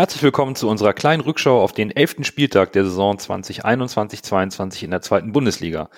[0.00, 5.02] Herzlich willkommen zu unserer kleinen Rückschau auf den elften Spieltag der Saison 2021-22 in der
[5.02, 5.90] zweiten Bundesliga.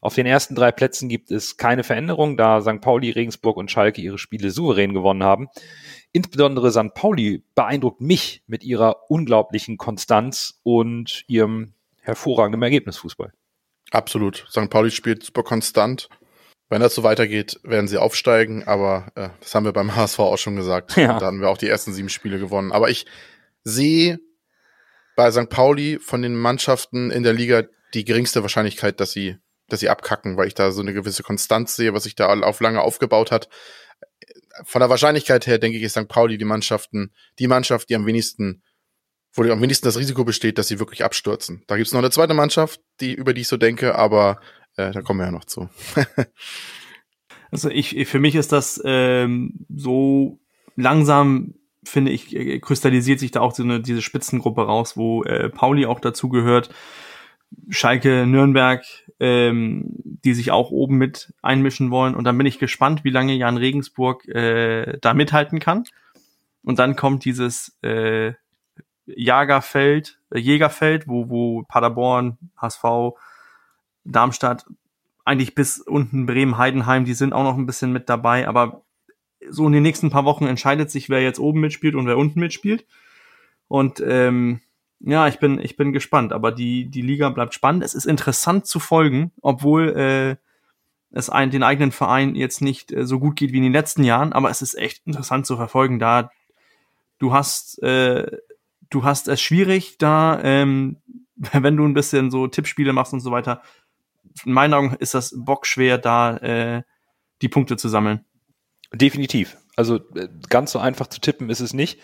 [0.00, 2.80] Auf den ersten drei Plätzen gibt es keine Veränderung, da St.
[2.80, 5.46] Pauli, Regensburg und Schalke ihre Spiele souverän gewonnen haben.
[6.10, 6.92] Insbesondere St.
[6.92, 13.32] Pauli beeindruckt mich mit ihrer unglaublichen Konstanz und ihrem hervorragenden Ergebnisfußball.
[13.92, 14.44] Absolut.
[14.50, 14.70] St.
[14.70, 16.08] Pauli spielt super konstant.
[16.68, 20.36] Wenn das so weitergeht, werden sie aufsteigen, aber äh, das haben wir beim HSV auch
[20.36, 20.96] schon gesagt.
[20.96, 21.20] Ja.
[21.20, 22.72] Da hatten wir auch die ersten sieben Spiele gewonnen.
[22.72, 23.06] Aber ich
[23.66, 24.20] sehe
[25.16, 25.48] bei St.
[25.48, 30.36] Pauli von den Mannschaften in der Liga die geringste Wahrscheinlichkeit, dass sie, dass sie abkacken,
[30.36, 33.48] weil ich da so eine gewisse Konstanz sehe, was sich da auf lange aufgebaut hat.
[34.64, 36.06] Von der Wahrscheinlichkeit her denke ich, ist St.
[36.06, 38.62] Pauli die Mannschaften, die Mannschaft, die am wenigsten,
[39.34, 41.64] wo am wenigsten das Risiko besteht, dass sie wirklich abstürzen.
[41.66, 44.40] Da gibt es noch eine zweite Mannschaft, die, über die ich so denke, aber
[44.76, 45.68] äh, da kommen wir ja noch zu.
[47.50, 50.38] also ich, für mich ist das ähm, so
[50.76, 51.54] langsam,
[51.86, 55.86] finde ich, äh, kristallisiert sich da auch so eine, diese Spitzengruppe raus, wo äh, Pauli
[55.86, 56.70] auch dazu gehört,
[57.68, 58.84] Schalke, Nürnberg,
[59.20, 59.84] ähm,
[60.24, 62.14] die sich auch oben mit einmischen wollen.
[62.14, 65.84] Und dann bin ich gespannt, wie lange Jan Regensburg äh, da mithalten kann.
[66.62, 68.32] Und dann kommt dieses äh,
[69.06, 72.84] Jagerfeld, äh, Jägerfeld, wo, wo Paderborn, HSV,
[74.04, 74.66] Darmstadt,
[75.24, 78.82] eigentlich bis unten Bremen, Heidenheim, die sind auch noch ein bisschen mit dabei, aber
[79.50, 82.40] so in den nächsten paar Wochen entscheidet sich, wer jetzt oben mitspielt und wer unten
[82.40, 82.86] mitspielt.
[83.68, 84.60] Und ähm,
[85.00, 87.82] ja, ich bin, ich bin gespannt, aber die, die Liga bleibt spannend.
[87.82, 90.36] Es ist interessant zu folgen, obwohl äh,
[91.10, 94.04] es ein, den eigenen Verein jetzt nicht äh, so gut geht wie in den letzten
[94.04, 96.30] Jahren, aber es ist echt interessant zu verfolgen, da
[97.18, 98.38] du hast, äh,
[98.90, 100.98] du hast es schwierig, da, ähm,
[101.36, 103.62] wenn du ein bisschen so Tippspiele machst und so weiter,
[104.44, 106.82] in meinen Augen ist das bockschwer, da äh,
[107.42, 108.24] die Punkte zu sammeln.
[108.92, 109.56] Definitiv.
[109.76, 112.00] Also äh, ganz so einfach zu tippen ist es nicht.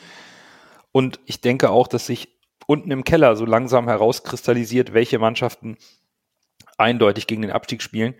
[0.93, 2.29] Und ich denke auch, dass sich
[2.67, 5.79] unten im Keller so langsam herauskristallisiert, welche Mannschaften
[6.77, 8.15] eindeutig gegen den Abstieg spielen.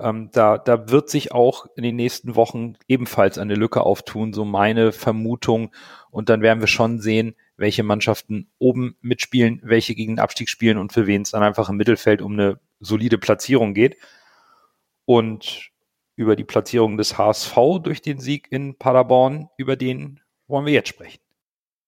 [0.00, 4.44] Ähm, da, da wird sich auch in den nächsten Wochen ebenfalls eine Lücke auftun, so
[4.44, 5.72] meine Vermutung.
[6.10, 10.78] Und dann werden wir schon sehen, welche Mannschaften oben mitspielen, welche gegen den Abstieg spielen
[10.78, 13.96] und für wen es dann einfach im Mittelfeld um eine solide Platzierung geht.
[15.04, 15.70] Und
[16.18, 20.88] über die Platzierung des HSV durch den Sieg in Paderborn, über den wollen wir jetzt
[20.88, 21.20] sprechen.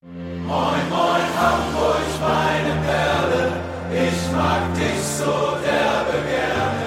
[0.03, 3.53] Moin, moin, Hamburg, meine Perle,
[3.93, 6.87] ich mag dich so derbe gerne.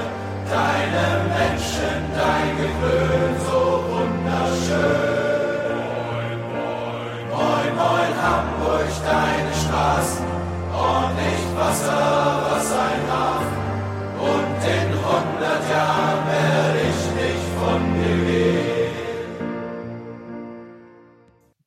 [0.50, 1.06] Deine
[1.36, 3.60] Menschen, dein Gewöhn, so
[3.92, 5.28] wunderschön.
[5.76, 10.26] Moin, moin, moin, moin, Hamburg, deine Straßen,
[10.72, 12.72] ordentlich Wasser, was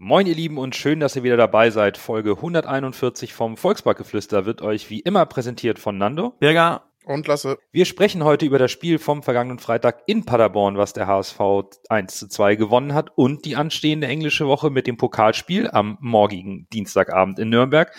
[0.07, 1.99] Moin ihr Lieben und schön, dass ihr wieder dabei seid.
[1.99, 6.31] Folge 141 vom Volksparkgeflüster wird euch wie immer präsentiert von Nando.
[6.39, 6.85] Berger.
[7.05, 7.59] Und Lasse.
[7.73, 11.41] Wir sprechen heute über das Spiel vom vergangenen Freitag in Paderborn, was der HSV
[11.89, 16.69] 1 zu 2 gewonnen hat und die anstehende englische Woche mit dem Pokalspiel am morgigen
[16.73, 17.93] Dienstagabend in Nürnberg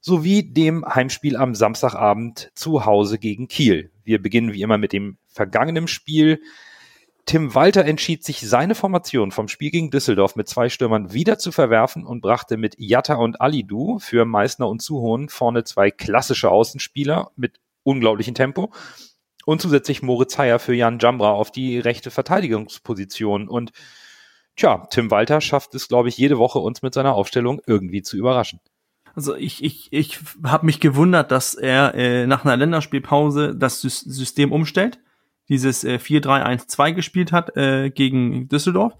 [0.00, 3.92] sowie dem Heimspiel am Samstagabend zu Hause gegen Kiel.
[4.02, 6.42] Wir beginnen wie immer mit dem vergangenen Spiel.
[7.26, 11.52] Tim Walter entschied sich, seine Formation vom Spiel gegen Düsseldorf mit zwei Stürmern wieder zu
[11.52, 17.30] verwerfen und brachte mit Jatta und Alidu für Meißner und Zuhohn vorne zwei klassische Außenspieler
[17.36, 18.72] mit unglaublichem Tempo
[19.46, 23.48] und zusätzlich Moritz Heyer für Jan Jambra auf die rechte Verteidigungsposition.
[23.48, 23.72] Und
[24.56, 28.16] tja, Tim Walter schafft es, glaube ich, jede Woche uns mit seiner Aufstellung irgendwie zu
[28.16, 28.60] überraschen.
[29.14, 34.52] Also ich, ich, ich habe mich gewundert, dass er äh, nach einer Länderspielpause das System
[34.52, 34.98] umstellt,
[35.48, 38.94] dieses äh, 4-3-1-2 gespielt hat äh, gegen Düsseldorf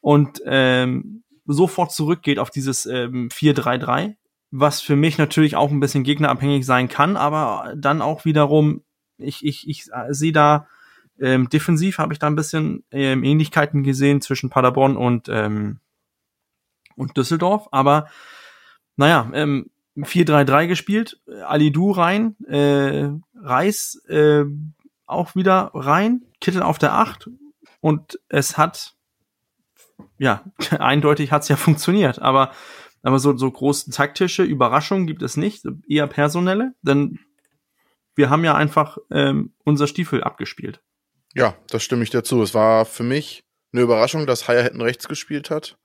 [0.00, 4.14] und ähm, sofort zurückgeht auf dieses ähm, 4-3-3,
[4.50, 8.82] was für mich natürlich auch ein bisschen gegnerabhängig sein kann, aber dann auch wiederum,
[9.18, 10.66] ich, ich, ich sehe da
[11.20, 15.78] ähm, defensiv habe ich da ein bisschen ähm, Ähnlichkeiten gesehen zwischen Paderborn und ähm,
[16.96, 18.08] und Düsseldorf, aber
[18.96, 24.44] naja, ähm, 4-3-3 gespielt, Alidu rein, äh, Reis äh,
[25.12, 27.30] auch wieder rein, Kittel auf der 8
[27.80, 28.94] und es hat,
[30.18, 30.44] ja,
[30.78, 32.52] eindeutig hat's ja funktioniert, aber,
[33.02, 37.18] aber so, so große taktische Überraschungen gibt es nicht, eher personelle, denn
[38.14, 40.82] wir haben ja einfach ähm, unser Stiefel abgespielt.
[41.34, 42.42] Ja, das stimme ich dazu.
[42.42, 43.42] Es war für mich
[43.72, 45.78] eine Überraschung, dass Haier hinten rechts gespielt hat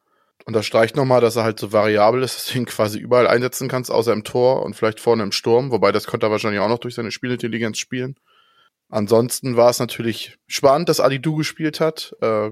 [0.47, 3.91] unterstreicht nochmal, dass er halt so variabel ist, dass du ihn quasi überall einsetzen kannst,
[3.91, 6.79] außer im Tor und vielleicht vorne im Sturm, wobei das konnte er wahrscheinlich auch noch
[6.79, 8.15] durch seine Spielintelligenz spielen.
[8.89, 12.15] Ansonsten war es natürlich spannend, dass Adi Du gespielt hat.
[12.21, 12.51] Äh,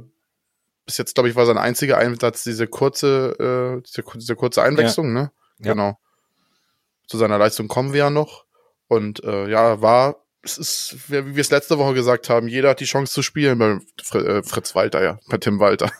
[0.85, 5.07] bis jetzt, glaube ich, war sein einziger Einsatz diese kurze, äh, diese, diese kurze Einwechslung,
[5.07, 5.13] ja.
[5.13, 5.31] ne?
[5.59, 5.73] Ja.
[5.73, 5.99] Genau.
[7.07, 8.45] Zu seiner Leistung kommen wir ja noch.
[8.87, 12.79] Und äh, ja, war, es ist, wie wir es letzte Woche gesagt haben, jeder hat
[12.79, 13.79] die Chance zu spielen bei
[14.19, 15.91] äh, Fritz Walter, ja, bei Tim Walter.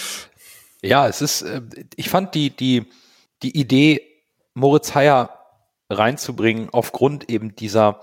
[0.82, 1.60] ja, es ist, äh,
[1.94, 2.86] ich fand die, die,
[3.42, 4.02] die Idee,
[4.54, 5.38] Moritz Heyer
[5.90, 8.00] reinzubringen, aufgrund eben dieser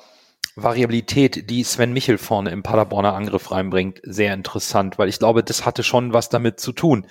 [0.55, 5.65] Variabilität, die Sven Michel vorne im Paderborner Angriff reinbringt, sehr interessant, weil ich glaube, das
[5.65, 7.07] hatte schon was damit zu tun.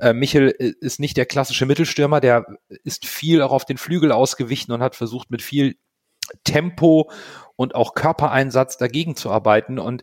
[0.00, 2.46] Äh, Michel äh, ist nicht der klassische Mittelstürmer, der
[2.84, 5.76] ist viel auch auf den Flügel ausgewichen und hat versucht, mit viel
[6.44, 7.10] Tempo
[7.56, 9.78] und auch Körpereinsatz dagegen zu arbeiten.
[9.78, 10.02] Und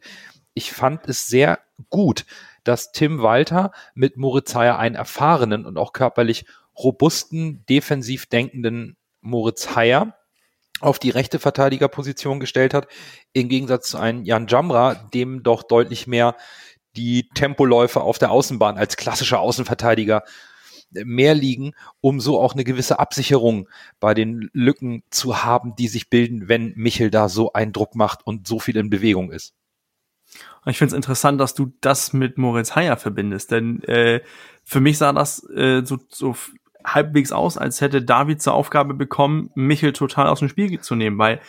[0.53, 1.59] ich fand es sehr
[1.89, 2.25] gut,
[2.63, 6.45] dass Tim Walter mit Moritz Heyer einen erfahrenen und auch körperlich
[6.77, 10.17] robusten, defensiv denkenden Moritz Heyer
[10.83, 12.87] auf die rechte Verteidigerposition gestellt hat,
[13.31, 16.35] im Gegensatz zu einem Jan Jamra, dem doch deutlich mehr
[16.95, 20.23] die Tempoläufe auf der Außenbahn als klassischer Außenverteidiger
[20.91, 23.67] mehr liegen, um so auch eine gewisse Absicherung
[23.99, 28.25] bei den Lücken zu haben, die sich bilden, wenn Michel da so einen Druck macht
[28.25, 29.55] und so viel in Bewegung ist.
[30.65, 34.21] Ich finde es interessant, dass du das mit Moritz Heyer verbindest, denn äh,
[34.63, 36.35] für mich sah das äh, so, so
[36.85, 41.17] halbwegs aus, als hätte David zur Aufgabe bekommen, Michel total aus dem Spiel zu nehmen,
[41.17, 41.39] weil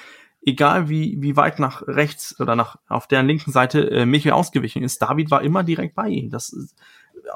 [0.46, 4.82] egal wie, wie weit nach rechts oder nach auf der linken Seite äh, Michel ausgewichen
[4.82, 6.30] ist, David war immer direkt bei ihm.
[6.30, 6.54] Das,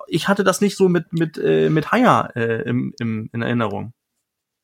[0.06, 3.92] ich hatte das nicht so mit, mit, äh, mit Haier äh, im, im, in Erinnerung.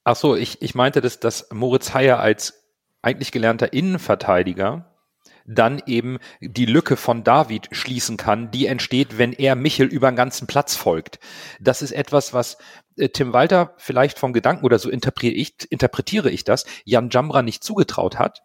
[0.05, 2.65] Ach so, ich, ich meinte, dass, dass Moritz Haier als
[3.01, 4.94] eigentlich gelernter Innenverteidiger
[5.45, 10.17] dann eben die Lücke von David schließen kann, die entsteht, wenn er Michel über den
[10.17, 11.19] ganzen Platz folgt.
[11.61, 12.57] Das ist etwas, was
[12.97, 17.43] äh, Tim Walter vielleicht vom Gedanken oder so interpretiere ich, interpretiere ich das, Jan Jamra
[17.43, 18.43] nicht zugetraut hat,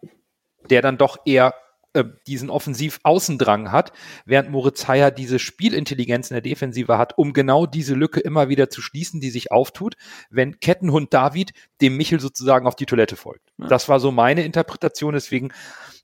[0.68, 1.54] der dann doch eher
[1.92, 3.92] äh, diesen Offensiv-Außendrang hat,
[4.24, 8.70] während Moritz Heyer diese Spielintelligenz in der Defensive hat, um genau diese Lücke immer wieder
[8.70, 9.96] zu schließen, die sich auftut,
[10.30, 13.52] wenn Kettenhund David dem Michel sozusagen auf die Toilette folgt.
[13.58, 13.66] Ja.
[13.66, 15.48] Das war so meine Interpretation, deswegen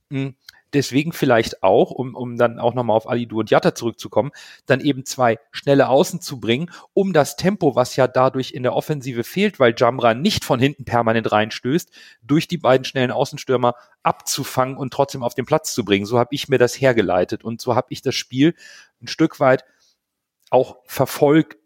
[0.08, 0.34] mh, hm,
[0.76, 4.30] deswegen vielleicht auch, um, um dann auch nochmal auf Alidu und Jatta zurückzukommen,
[4.66, 8.74] dann eben zwei schnelle Außen zu bringen, um das Tempo, was ja dadurch in der
[8.74, 11.90] Offensive fehlt, weil Jamra nicht von hinten permanent reinstößt,
[12.22, 16.06] durch die beiden schnellen Außenstürmer abzufangen und trotzdem auf den Platz zu bringen.
[16.06, 18.54] So habe ich mir das hergeleitet und so habe ich das Spiel
[19.02, 19.64] ein Stück weit
[20.50, 21.56] auch verfolgt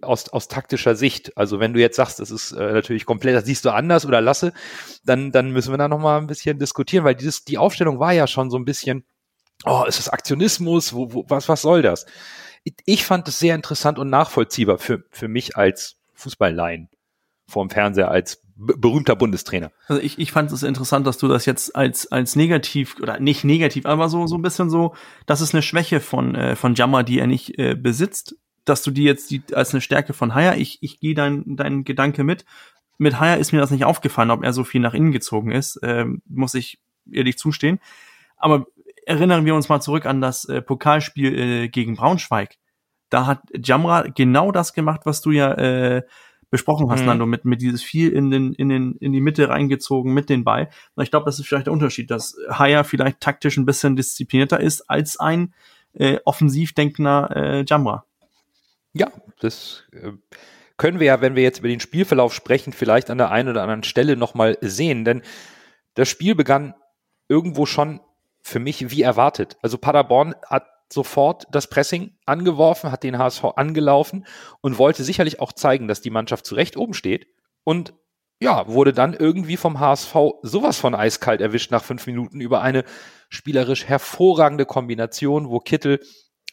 [0.00, 1.36] aus, aus taktischer Sicht.
[1.36, 4.20] Also wenn du jetzt sagst, das ist äh, natürlich komplett, das siehst du anders oder
[4.20, 4.52] lasse,
[5.04, 8.26] dann, dann müssen wir da nochmal ein bisschen diskutieren, weil dieses, die Aufstellung war ja
[8.26, 9.04] schon so ein bisschen,
[9.64, 10.92] oh, ist das Aktionismus?
[10.94, 12.06] Wo, wo, was, was soll das?
[12.64, 16.88] Ich, ich fand es sehr interessant und nachvollziehbar für, für mich als Fußballlein
[17.46, 19.70] vorm Fernseher, als berühmter Bundestrainer.
[19.86, 23.44] Also ich, ich fand es interessant, dass du das jetzt als als negativ oder nicht
[23.44, 24.94] negativ, aber so so ein bisschen so,
[25.26, 28.34] das ist eine Schwäche von äh, von Jammer, die er nicht äh, besitzt
[28.68, 31.84] dass du die jetzt die, als eine Stärke von Haya, ich, ich gehe dein, dein
[31.84, 32.44] Gedanke mit.
[32.98, 35.78] Mit Haya ist mir das nicht aufgefallen, ob er so viel nach innen gezogen ist,
[35.82, 36.80] ähm, muss ich
[37.10, 37.80] ehrlich zustehen.
[38.36, 38.66] Aber
[39.06, 42.56] erinnern wir uns mal zurück an das äh, Pokalspiel äh, gegen Braunschweig.
[43.08, 46.02] Da hat Jamra genau das gemacht, was du ja äh,
[46.50, 47.06] besprochen hast, mhm.
[47.06, 50.44] Nando, mit, mit dieses viel in, den, in, den, in die Mitte reingezogen mit den
[50.44, 50.70] Ball.
[50.94, 54.60] Und ich glaube, das ist vielleicht der Unterschied, dass Haya vielleicht taktisch ein bisschen disziplinierter
[54.60, 55.54] ist als ein
[55.94, 58.04] äh, offensiv denkender äh, Jamra.
[58.98, 60.12] Ja, das äh,
[60.76, 63.62] können wir ja, wenn wir jetzt über den Spielverlauf sprechen, vielleicht an der einen oder
[63.62, 65.04] anderen Stelle nochmal sehen.
[65.04, 65.22] Denn
[65.94, 66.74] das Spiel begann
[67.28, 68.00] irgendwo schon
[68.40, 69.56] für mich wie erwartet.
[69.62, 74.26] Also Paderborn hat sofort das Pressing angeworfen, hat den HSV angelaufen
[74.62, 77.26] und wollte sicherlich auch zeigen, dass die Mannschaft zu Recht oben steht.
[77.64, 77.92] Und
[78.40, 82.84] ja, wurde dann irgendwie vom HSV sowas von eiskalt erwischt nach fünf Minuten über eine
[83.28, 86.00] spielerisch hervorragende Kombination, wo Kittel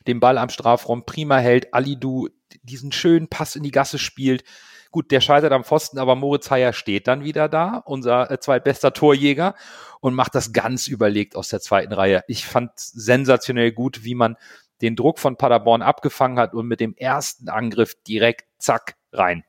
[0.07, 2.29] den Ball am Strafraum prima hält, Alidu
[2.63, 4.43] diesen schönen Pass in die Gasse spielt.
[4.91, 8.93] Gut, der scheitert am Pfosten, aber Moritz Heyer steht dann wieder da, unser äh, zweitbester
[8.93, 9.55] Torjäger,
[9.99, 12.23] und macht das ganz überlegt aus der zweiten Reihe.
[12.27, 14.37] Ich fand sensationell gut, wie man
[14.81, 19.43] den Druck von Paderborn abgefangen hat und mit dem ersten Angriff direkt zack rein.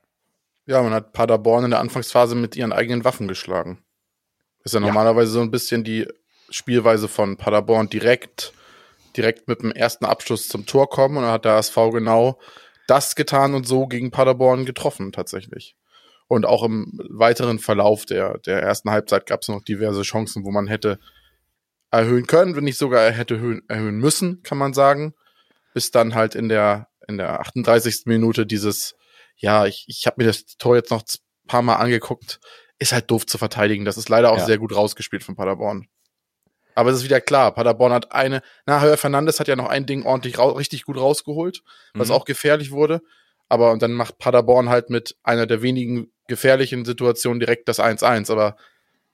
[0.65, 3.83] Ja, man hat Paderborn in der Anfangsphase mit ihren eigenen Waffen geschlagen.
[4.63, 5.33] Ist ja normalerweise ja.
[5.35, 6.07] so ein bisschen die
[6.49, 8.53] Spielweise von Paderborn direkt
[9.17, 12.39] direkt mit dem ersten Abschluss zum Tor kommen und dann hat der SV genau
[12.87, 15.75] das getan und so gegen Paderborn getroffen tatsächlich.
[16.27, 20.51] Und auch im weiteren Verlauf der, der ersten Halbzeit gab es noch diverse Chancen, wo
[20.51, 20.99] man hätte
[21.89, 25.13] erhöhen können, wenn nicht sogar hätte erhöhen, erhöhen müssen, kann man sagen.
[25.73, 28.03] Bis dann halt in der, in der 38.
[28.05, 28.95] Minute dieses,
[29.37, 32.39] ja, ich, ich habe mir das Tor jetzt noch ein paar Mal angeguckt,
[32.79, 33.85] ist halt doof zu verteidigen.
[33.85, 34.45] Das ist leider auch ja.
[34.45, 35.87] sehr gut rausgespielt von Paderborn.
[36.77, 39.87] Aber es ist wieder klar, Paderborn hat eine, na, Herr Fernandes hat ja noch ein
[39.87, 41.63] Ding ordentlich richtig gut rausgeholt,
[41.95, 42.13] was mhm.
[42.13, 43.01] auch gefährlich wurde.
[43.49, 48.31] Aber und dann macht Paderborn halt mit einer der wenigen gefährlichen Situationen direkt das 1-1.
[48.31, 48.57] Aber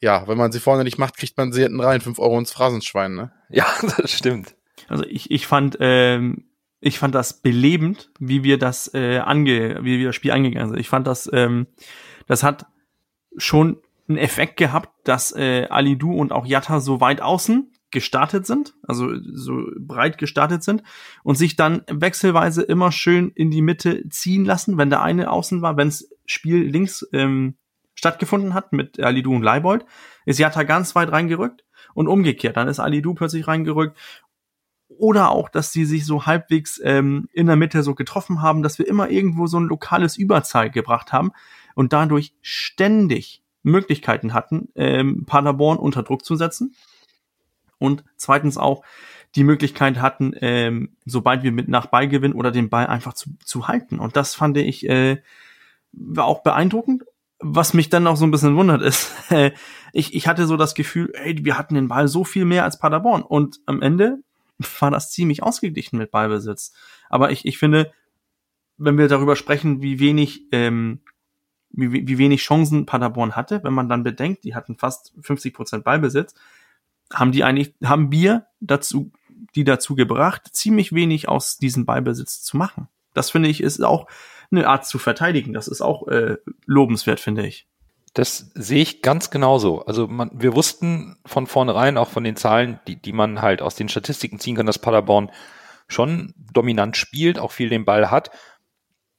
[0.01, 2.01] ja, wenn man sie vorne nicht macht, kriegt man sie hinten rein.
[2.01, 3.32] 5 Euro ins Phrasenschwein, ne?
[3.50, 4.55] Ja, das stimmt.
[4.89, 6.50] Also ich, ich fand, ähm,
[6.82, 10.79] ich fand das belebend, wie wir das äh, ange, wie wir das Spiel angegangen sind.
[10.82, 11.67] Ich fand das, ähm,
[12.27, 12.65] das hat
[13.38, 18.74] schon einen Effekt gehabt, dass äh, Alidu und auch Yatta so weit außen gestartet sind,
[18.81, 20.83] also so breit gestartet sind
[21.24, 25.62] und sich dann wechselweise immer schön in die Mitte ziehen lassen, wenn der eine außen
[25.62, 27.55] war, wenn das Spiel links ähm,
[27.93, 29.86] stattgefunden hat mit Alidu und Leibold,
[30.25, 33.98] ist Yatta ganz weit reingerückt und umgekehrt, dann ist Alidu plötzlich reingerückt
[34.88, 38.79] oder auch, dass sie sich so halbwegs ähm, in der Mitte so getroffen haben, dass
[38.79, 41.31] wir immer irgendwo so ein lokales Überzahl gebracht haben
[41.75, 46.75] und dadurch ständig Möglichkeiten hatten, ähm, Paderborn unter Druck zu setzen
[47.79, 48.84] und zweitens auch
[49.36, 53.67] die Möglichkeit hatten, ähm, sobald wir mit nach Ballgewinn oder den Ball einfach zu, zu
[53.67, 54.00] halten.
[54.00, 55.22] Und das fand ich äh,
[55.93, 57.03] war auch beeindruckend.
[57.39, 59.51] Was mich dann noch so ein bisschen wundert ist, äh,
[59.91, 62.79] ich, ich hatte so das Gefühl, ey, wir hatten den Ball so viel mehr als
[62.79, 63.22] Paderborn.
[63.22, 64.20] Und am Ende
[64.79, 66.74] war das ziemlich ausgeglichen mit Ballbesitz.
[67.10, 67.91] Aber ich, ich finde,
[68.77, 71.01] wenn wir darüber sprechen, wie wenig, ähm,
[71.74, 75.84] wie, wie wenig Chancen Paderborn hatte, wenn man dann bedenkt, die hatten fast 50 Prozent
[75.84, 76.36] Ballbesitz,
[77.12, 79.12] haben die eigentlich, haben wir dazu,
[79.56, 82.88] die dazu gebracht, ziemlich wenig aus diesem Ballbesitz zu machen.
[83.13, 84.08] Das finde ich ist auch
[84.51, 85.53] eine Art zu verteidigen.
[85.53, 87.68] Das ist auch äh, lobenswert, finde ich.
[88.13, 89.86] Das sehe ich ganz genauso.
[89.86, 93.75] Also man, wir wussten von vornherein auch von den Zahlen, die, die man halt aus
[93.75, 95.32] den Statistiken ziehen kann, dass Paderborn
[95.88, 98.30] schon dominant spielt, auch viel den Ball hat.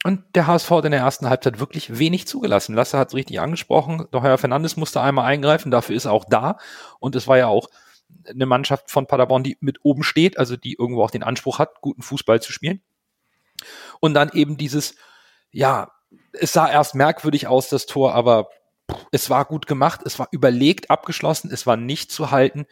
[0.05, 2.75] Und der HSV hat in der ersten Halbzeit wirklich wenig zugelassen.
[2.75, 4.07] Lasse hat es richtig angesprochen.
[4.11, 6.59] Doch Herr Fernandes musste einmal eingreifen, dafür ist er auch da.
[7.01, 7.69] Und es war ja auch
[8.29, 11.81] eine Mannschaft von Paderborn, die mit oben steht, also die irgendwo auch den Anspruch hat,
[11.81, 12.83] guten Fußball zu spielen.
[13.99, 14.95] Und dann eben dieses,
[15.51, 15.91] ja,
[16.33, 18.49] es sah erst merkwürdig aus, das Tor, aber
[19.11, 22.67] es war gut gemacht, es war überlegt abgeschlossen, es war nicht zu halten.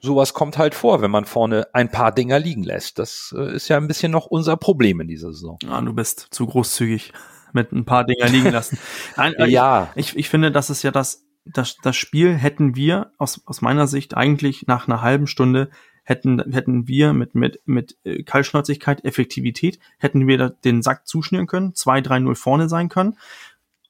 [0.00, 2.98] Sowas kommt halt vor, wenn man vorne ein paar Dinger liegen lässt.
[2.98, 5.58] Das äh, ist ja ein bisschen noch unser Problem in dieser Saison.
[5.68, 7.12] Ah, du bist zu großzügig
[7.52, 8.78] mit ein paar Dinger liegen lassen.
[9.16, 9.90] Nein, äh, ja.
[9.96, 13.62] Ich, ich, ich finde, das ist ja das das, das Spiel hätten wir aus, aus
[13.62, 15.70] meiner Sicht eigentlich nach einer halben Stunde
[16.08, 21.72] hätten, hätten wir mit, mit, mit äh, Kaltschnäuzigkeit, Effektivität, hätten wir den Sack zuschnüren können,
[21.72, 23.16] 2-3-0 vorne sein können.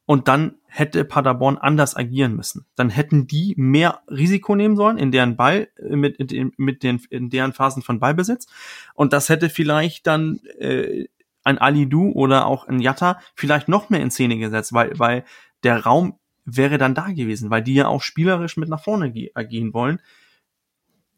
[0.08, 2.64] Und dann hätte Paderborn anders agieren müssen.
[2.76, 6.98] Dann hätten die mehr Risiko nehmen sollen in deren Ball, äh, mit, in, mit den,
[7.10, 8.46] in deren Phasen von Ballbesitz.
[8.94, 11.08] Und das hätte vielleicht dann äh,
[11.44, 15.24] ein Alidu oder auch ein Jatta vielleicht noch mehr in Szene gesetzt, weil, weil
[15.62, 16.14] der Raum
[16.46, 20.00] wäre dann da gewesen, weil die ja auch spielerisch mit nach vorne gehen wollen.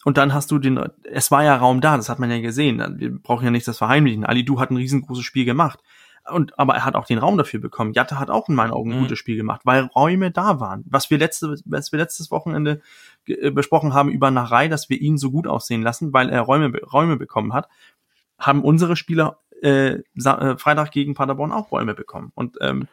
[0.04, 2.82] Und dann hast du den, es war ja Raum da, das hat man ja gesehen.
[2.98, 4.24] Wir brauchen ja nicht das verheimlichen.
[4.24, 5.78] Ali Du hat ein riesengroßes Spiel gemacht.
[6.28, 7.92] Und, aber er hat auch den Raum dafür bekommen.
[7.92, 9.02] Jatta hat auch in meinen Augen ein mhm.
[9.02, 10.84] gutes Spiel gemacht, weil Räume da waren.
[10.88, 12.82] Was wir letzte, was wir letztes Wochenende
[13.26, 16.78] äh, besprochen haben über Nachrei, dass wir ihn so gut aussehen lassen, weil er Räume,
[16.80, 17.68] Räume bekommen hat,
[18.38, 22.32] haben unsere Spieler äh, äh Freitag gegen Paderborn auch Räume bekommen.
[22.34, 22.86] Und ähm,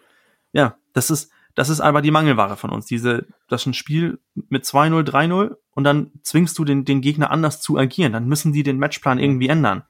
[0.53, 2.85] ja, das ist, das ist aber die Mangelware von uns.
[2.85, 7.31] Diese, das ist ein Spiel mit 2-0, 3-0 und dann zwingst du den, den Gegner
[7.31, 8.13] anders zu agieren.
[8.13, 9.83] Dann müssen die den Matchplan irgendwie ändern.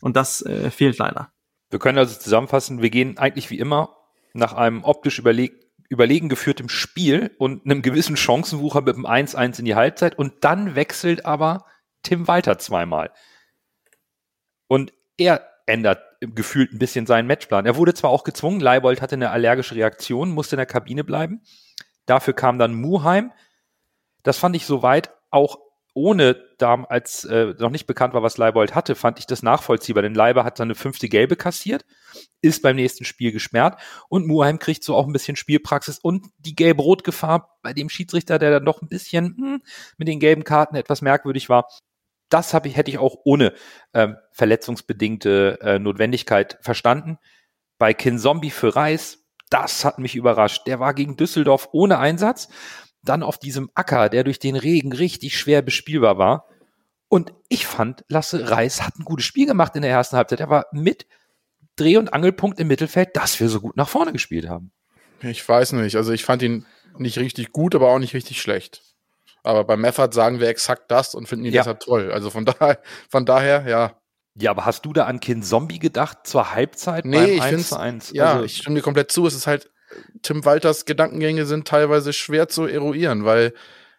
[0.00, 1.31] Und das äh, fehlt leider.
[1.72, 3.96] Wir können also zusammenfassen, wir gehen eigentlich wie immer
[4.34, 9.66] nach einem optisch überleg überlegen geführtem Spiel und einem gewissen Chancenwucher mit dem 1-1 in
[9.66, 11.66] die Halbzeit und dann wechselt aber
[12.02, 13.10] Tim Walter zweimal.
[14.68, 17.66] Und er ändert gefühlt ein bisschen seinen Matchplan.
[17.66, 21.42] Er wurde zwar auch gezwungen, Leibold hatte eine allergische Reaktion, musste in der Kabine bleiben.
[22.06, 23.32] Dafür kam dann Muheim.
[24.22, 25.58] Das fand ich soweit auch
[25.94, 30.02] ohne da als äh, noch nicht bekannt war, was Leibold hatte, fand ich das nachvollziehbar.
[30.02, 31.84] Denn Leiber hat seine fünfte Gelbe kassiert,
[32.40, 36.54] ist beim nächsten Spiel gesperrt und Muheim kriegt so auch ein bisschen Spielpraxis und die
[36.54, 39.62] gelb-rot-Gefahr bei dem Schiedsrichter, der dann doch ein bisschen hm,
[39.98, 41.66] mit den gelben Karten etwas merkwürdig war,
[42.32, 43.52] das habe ich, hätte ich auch ohne
[43.92, 47.18] ähm, verletzungsbedingte äh, Notwendigkeit verstanden.
[47.78, 50.66] Bei Kinzombie für Reis, das hat mich überrascht.
[50.66, 52.48] Der war gegen Düsseldorf ohne Einsatz,
[53.02, 56.46] dann auf diesem Acker, der durch den Regen richtig schwer bespielbar war.
[57.08, 60.40] Und ich fand, Lasse Reis hat ein gutes Spiel gemacht in der ersten Halbzeit.
[60.40, 61.06] Er war mit
[61.76, 64.72] Dreh- und Angelpunkt im Mittelfeld, dass wir so gut nach vorne gespielt haben.
[65.20, 65.96] Ich weiß nicht.
[65.96, 66.66] Also ich fand ihn
[66.98, 68.82] nicht richtig gut, aber auch nicht richtig schlecht.
[69.42, 71.62] Aber bei Meffert sagen wir exakt das und finden ihn ja.
[71.62, 72.12] deshalb toll.
[72.12, 72.78] Also von daher,
[73.08, 73.96] von daher, ja.
[74.34, 77.68] Ja, aber hast du da an Kind Zombie gedacht zur Halbzeit nee, beim ich 1
[77.68, 78.12] zu 1?
[78.12, 79.26] Ja, also, ich stimme dir komplett zu.
[79.26, 79.70] Es ist halt,
[80.22, 83.54] Tim Walters Gedankengänge sind teilweise schwer zu eruieren, weil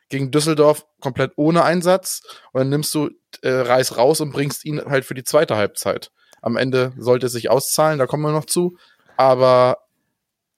[0.10, 2.22] gegen Düsseldorf komplett ohne Einsatz
[2.52, 3.10] und dann nimmst du
[3.42, 6.12] äh, Reis raus und bringst ihn halt für die zweite Halbzeit.
[6.42, 8.78] Am Ende sollte es sich auszahlen, da kommen wir noch zu.
[9.18, 9.78] Aber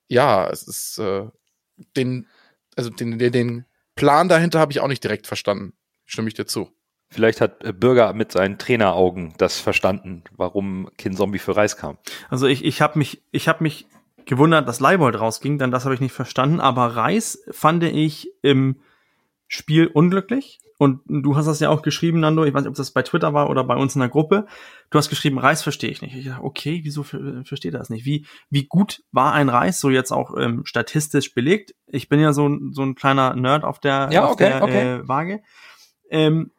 [0.07, 1.27] ja, es ist äh,
[1.95, 2.27] den,
[2.75, 3.65] also den, den, den
[3.95, 5.73] Plan dahinter habe ich auch nicht direkt verstanden.
[6.05, 6.69] Stimme ich dir zu.
[7.09, 11.97] Vielleicht hat äh, Bürger mit seinen Traineraugen das verstanden, warum Kin Zombie für Reis kam.
[12.29, 13.87] Also ich, ich habe mich, ich habe mich
[14.25, 16.59] gewundert, dass Leibold rausging, denn das habe ich nicht verstanden.
[16.59, 18.77] Aber Reis fand ich im
[19.47, 20.59] Spiel unglücklich.
[20.77, 22.43] Und du hast das ja auch geschrieben, Nando.
[22.43, 24.45] Ich weiß nicht, ob das bei Twitter war oder bei uns in der Gruppe.
[24.89, 26.15] Du hast geschrieben, Reis verstehe ich nicht.
[26.15, 28.05] Ich dachte, okay, wieso versteht er das nicht?
[28.05, 31.73] Wie, wie gut war ein Reis, so jetzt auch ähm, statistisch belegt?
[31.87, 34.95] Ich bin ja so, so ein kleiner Nerd auf der, ja, auf okay, der okay.
[34.95, 35.43] Äh, Waage.
[36.09, 36.51] Ähm,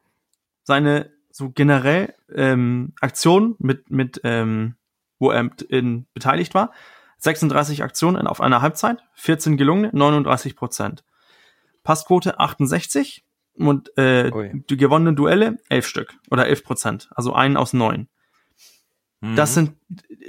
[0.62, 4.76] seine so generell ähm, Aktionen mit, mit ähm,
[5.18, 6.72] wo er in, beteiligt war.
[7.18, 11.04] 36 Aktionen auf einer Halbzeit, 14 gelungene, 39 Prozent.
[11.82, 13.24] Passquote 68,
[13.58, 14.64] und äh, Ui.
[14.68, 18.08] die gewonnenen Duelle elf Stück oder elf Prozent, also einen aus neun.
[19.34, 19.54] Das Mhm.
[19.54, 19.72] sind,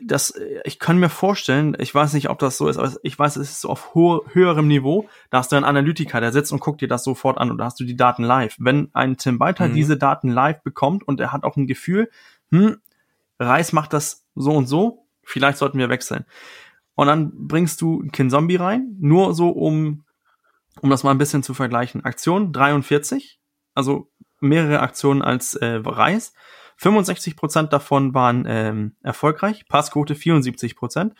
[0.05, 3.35] das, ich kann mir vorstellen, ich weiß nicht, ob das so ist, aber ich weiß,
[3.35, 5.09] es ist so auf ho höherem Niveau.
[5.29, 7.65] Da hast du einen Analytiker, der sitzt und guckt dir das sofort an und da
[7.65, 8.55] hast du die Daten live.
[8.59, 9.73] Wenn ein Tim Walter Mhm.
[9.73, 12.09] diese Daten live bekommt und er hat auch ein Gefühl,
[12.49, 12.77] hm,
[13.39, 16.23] Reis macht das so und so, vielleicht sollten wir wechseln.
[16.97, 20.03] Und dann bringst du Kin Zombie rein, nur so um,
[20.81, 22.03] um das mal ein bisschen zu vergleichen.
[22.03, 23.39] Aktion 43,
[23.75, 26.33] also mehrere Aktionen als äh, Reis.
[26.81, 31.11] 65% davon waren ähm, erfolgreich, Passquote 74%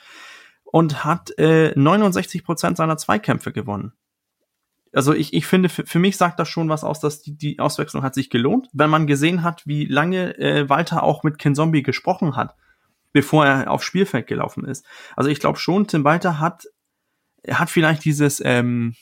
[0.63, 3.93] und hat äh, 69% seiner Zweikämpfe gewonnen.
[4.93, 7.60] Also ich, ich finde, für, für mich sagt das schon was aus, dass die, die
[7.60, 11.53] Auswechslung hat sich gelohnt, wenn man gesehen hat, wie lange äh, Walter auch mit Ken
[11.53, 12.55] Zombie gesprochen hat,
[13.13, 14.85] bevor er aufs Spielfeld gelaufen ist.
[15.15, 16.65] Also ich glaube schon, Tim Walter hat,
[17.43, 18.95] er hat vielleicht dieses, ähm,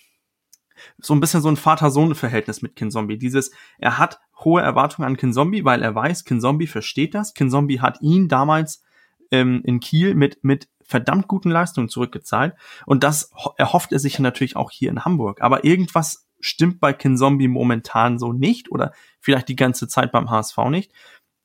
[0.97, 3.17] so ein bisschen so ein Vater-Sohn-Verhältnis mit Kin Zombie.
[3.17, 7.33] Dieses, er hat hohe Erwartungen an Kin Zombie, weil er weiß, Kin Zombie versteht das.
[7.33, 8.83] Kin Zombie hat ihn damals
[9.31, 12.55] ähm, in Kiel mit, mit verdammt guten Leistungen zurückgezahlt.
[12.85, 15.41] Und das ho- erhofft er sich natürlich auch hier in Hamburg.
[15.41, 20.29] Aber irgendwas stimmt bei Kin Zombie momentan so nicht oder vielleicht die ganze Zeit beim
[20.29, 20.91] HSV nicht.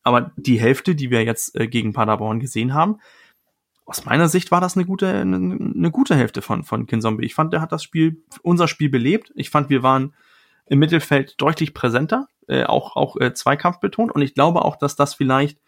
[0.03, 2.99] Aber die Hälfte, die wir jetzt äh, gegen Paderborn gesehen haben,
[3.85, 7.27] aus meiner Sicht war das eine gute, eine, eine gute Hälfte von, von Kinzombie.
[7.27, 9.33] Ich fand, der hat das Spiel, unser Spiel belebt.
[9.35, 10.15] Ich fand, wir waren
[10.67, 14.13] im Mittelfeld deutlich präsenter, äh, auch, auch äh, Zweikampf betont.
[14.13, 15.59] Und ich glaube auch, dass das vielleicht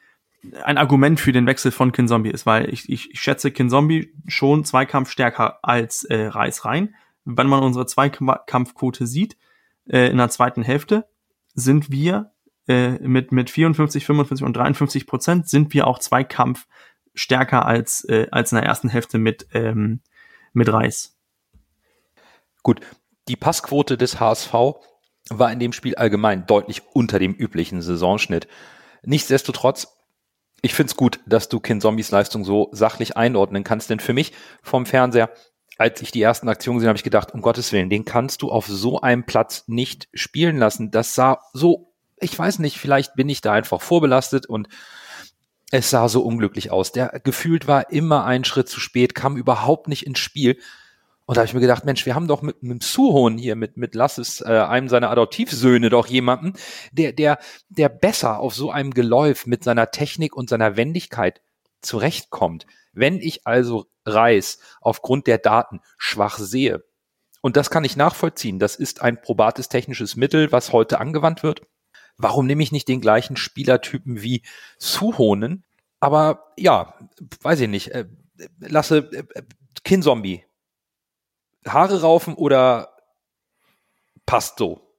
[0.62, 4.64] ein Argument für den Wechsel von Kinzombie ist, weil ich, ich, ich schätze Kinzombie schon
[4.64, 6.94] Zweikampf stärker als äh, Reis rein.
[7.24, 9.36] Wenn man unsere Zweikampfquote sieht,
[9.88, 11.06] äh, in der zweiten Hälfte,
[11.54, 12.32] sind wir
[12.72, 16.66] äh, mit, mit 54, 55 und 53 Prozent sind wir auch Zweikampf
[17.14, 20.00] stärker als, äh, als in der ersten Hälfte mit, ähm,
[20.54, 21.18] mit Reis.
[22.62, 22.80] Gut,
[23.28, 24.54] die Passquote des HSV
[25.28, 28.48] war in dem Spiel allgemein deutlich unter dem üblichen Saisonschnitt.
[29.02, 29.88] Nichtsdestotrotz,
[30.62, 34.32] ich find's gut, dass du Kin Zombies Leistung so sachlich einordnen kannst, denn für mich
[34.62, 35.30] vom Fernseher,
[35.76, 38.50] als ich die ersten Aktionen gesehen habe, ich gedacht, um Gottes Willen, den kannst du
[38.50, 40.90] auf so einem Platz nicht spielen lassen.
[40.90, 41.91] Das sah so,
[42.22, 44.68] ich weiß nicht, vielleicht bin ich da einfach vorbelastet und
[45.70, 46.92] es sah so unglücklich aus.
[46.92, 50.58] Der gefühlt war immer einen Schritt zu spät, kam überhaupt nicht ins Spiel.
[51.24, 53.76] Und da habe ich mir gedacht, Mensch, wir haben doch mit, mit Suhon hier, mit,
[53.76, 56.54] mit Lasses, äh, einem seiner Adoptivsöhne, doch jemanden,
[56.90, 61.40] der, der, der besser auf so einem Geläuf mit seiner Technik und seiner Wendigkeit
[61.80, 62.66] zurechtkommt.
[62.92, 66.84] Wenn ich also Reis aufgrund der Daten schwach sehe,
[67.40, 71.62] und das kann ich nachvollziehen, das ist ein probates technisches Mittel, was heute angewandt wird.
[72.16, 74.42] Warum nehme ich nicht den gleichen Spielertypen wie
[74.78, 75.64] Suhonen?
[76.00, 76.94] Aber ja,
[77.42, 77.88] weiß ich nicht.
[77.92, 78.06] Äh,
[78.58, 79.42] lasse äh,
[79.84, 80.44] Kinzombie.
[81.66, 82.96] Haare raufen oder
[84.26, 84.96] passt so?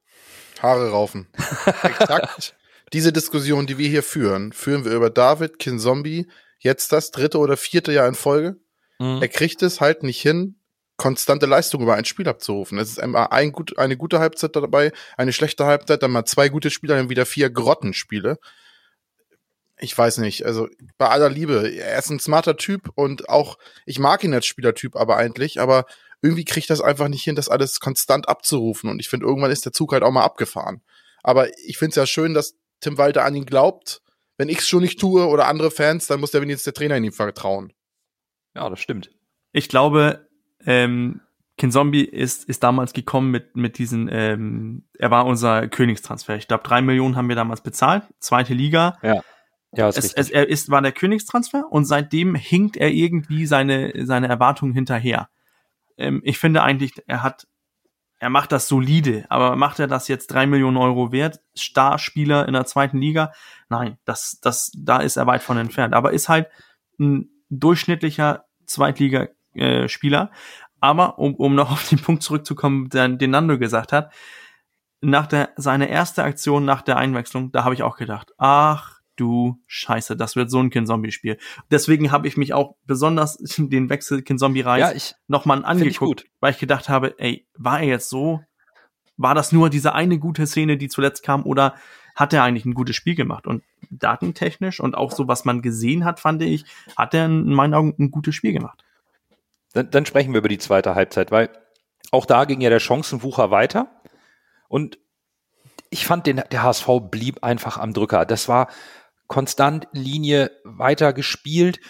[0.60, 1.28] Haare raufen.
[1.82, 2.56] Exakt.
[2.92, 7.56] Diese Diskussion, die wir hier führen, führen wir über David Kinzombie jetzt das dritte oder
[7.56, 8.56] vierte Jahr in Folge.
[8.98, 9.20] Mhm.
[9.20, 10.60] Er kriegt es halt nicht hin,
[10.96, 12.78] konstante Leistung über ein Spiel abzurufen.
[12.78, 16.48] Es ist einmal ein gut, eine gute Halbzeit dabei, eine schlechte Halbzeit, dann mal zwei
[16.48, 18.38] gute Spiele, dann wieder vier Grottenspiele.
[19.78, 23.98] Ich weiß nicht, also bei aller Liebe, er ist ein smarter Typ und auch, ich
[23.98, 25.84] mag ihn als Spielertyp aber eigentlich, aber
[26.22, 29.64] irgendwie kriegt das einfach nicht hin, das alles konstant abzurufen und ich finde, irgendwann ist
[29.64, 30.80] der Zug halt auch mal abgefahren.
[31.24, 34.00] Aber ich finde es ja schön, dass Tim Walter an ihn glaubt.
[34.36, 36.96] Wenn ich es schon nicht tue oder andere Fans, dann muss der wenigstens der Trainer
[36.96, 37.72] in ihm vertrauen.
[38.54, 39.10] Ja, das stimmt.
[39.52, 40.28] Ich glaube,
[40.66, 41.20] ähm,
[41.56, 46.36] Kinzombie ist, ist damals gekommen mit, mit diesen, ähm, er war unser Königstransfer.
[46.36, 48.98] Ich glaube, drei Millionen haben wir damals bezahlt, zweite Liga.
[49.76, 53.92] Ja, ist Es, es, er ist, war der Königstransfer und seitdem hinkt er irgendwie seine,
[54.04, 55.28] seine Erwartungen hinterher.
[55.96, 57.46] Ähm, ich finde eigentlich, er hat,
[58.18, 61.40] er macht das solide, aber macht er das jetzt drei Millionen Euro wert?
[61.54, 63.32] Starspieler in der zweiten Liga?
[63.68, 65.94] Nein, das, das, da ist er weit von entfernt.
[65.94, 66.48] Aber ist halt
[66.98, 68.44] ein durchschnittlicher
[69.54, 70.30] Zweitliga-Spieler.
[70.80, 74.12] Aber um, um noch auf den Punkt zurückzukommen, den, den Nando gesagt hat,
[75.00, 79.60] nach der, seine erste Aktion nach der Einwechslung, da habe ich auch gedacht, ach du
[79.66, 81.38] Scheiße, das wird so ein Kin-Zombie-Spiel.
[81.70, 86.88] Deswegen habe ich mich auch besonders den Wechsel Kin-Zombie-Reis ja, nochmal angeguckt, weil ich gedacht
[86.88, 88.40] habe, ey, war er jetzt so?
[89.16, 91.74] War das nur diese eine gute Szene, die zuletzt kam, oder
[92.16, 93.46] hat er eigentlich ein gutes Spiel gemacht?
[93.46, 96.64] Und datentechnisch und auch so, was man gesehen hat, fand ich,
[96.96, 98.84] hat er in meinen Augen ein gutes Spiel gemacht.
[99.74, 101.50] Dann, dann sprechen wir über die zweite Halbzeit, weil
[102.10, 104.00] auch da ging ja der Chancenwucher weiter.
[104.68, 104.98] Und
[105.90, 108.24] ich fand, den, der HSV blieb einfach am Drücker.
[108.24, 108.68] Das war
[109.26, 111.80] konstant Linie weiter gespielt,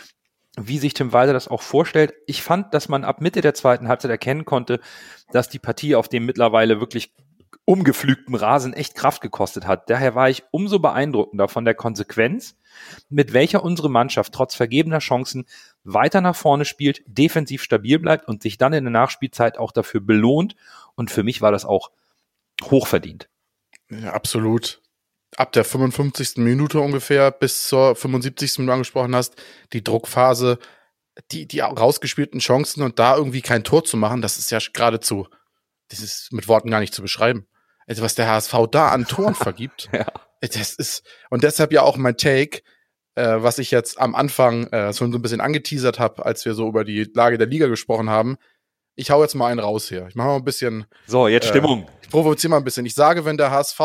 [0.57, 2.15] wie sich Tim Walter das auch vorstellt.
[2.27, 4.81] Ich fand, dass man ab Mitte der zweiten Halbzeit erkennen konnte,
[5.33, 7.13] dass die Partie auf dem mittlerweile wirklich
[7.65, 9.89] umgepflügten Rasen echt Kraft gekostet hat.
[9.89, 12.57] Daher war ich umso beeindruckender von der Konsequenz,
[13.09, 15.47] mit welcher unsere Mannschaft trotz vergebener Chancen
[15.85, 20.01] weiter nach vorne spielt, defensiv stabil bleibt und sich dann in der Nachspielzeit auch dafür
[20.01, 20.57] belohnt.
[20.95, 21.91] Und für mich war das auch
[22.63, 23.29] hochverdient.
[23.91, 24.81] Ja, absolut
[25.37, 26.37] ab der 55.
[26.39, 28.59] Minute ungefähr bis zur 75.
[28.59, 29.35] Minute angesprochen hast,
[29.73, 30.59] die Druckphase,
[31.31, 35.29] die, die rausgespielten Chancen und da irgendwie kein Tor zu machen, das ist ja geradezu,
[35.89, 37.47] das ist mit Worten gar nicht zu beschreiben.
[37.87, 40.07] Also was der HSV da an Toren vergibt, ja.
[40.41, 42.63] das ist, und deshalb ja auch mein Take,
[43.15, 46.55] äh, was ich jetzt am Anfang äh, schon so ein bisschen angeteasert habe, als wir
[46.55, 48.37] so über die Lage der Liga gesprochen haben.
[48.97, 50.07] Ich hau jetzt mal einen raus hier.
[50.09, 50.87] Ich mache mal ein bisschen.
[51.07, 51.83] So, jetzt Stimmung.
[51.83, 52.87] Äh, ich provoziere mal ein bisschen.
[52.87, 53.81] Ich sage, wenn der HSV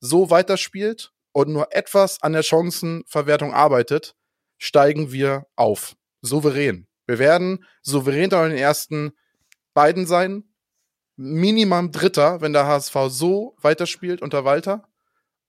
[0.00, 4.14] so weiterspielt und nur etwas an der Chancenverwertung arbeitet,
[4.58, 5.96] steigen wir auf.
[6.22, 6.86] Souverän.
[7.06, 9.12] Wir werden souverän in den ersten
[9.74, 10.44] beiden sein.
[11.16, 14.88] Minimum Dritter, wenn der HSV so weiterspielt unter Walter.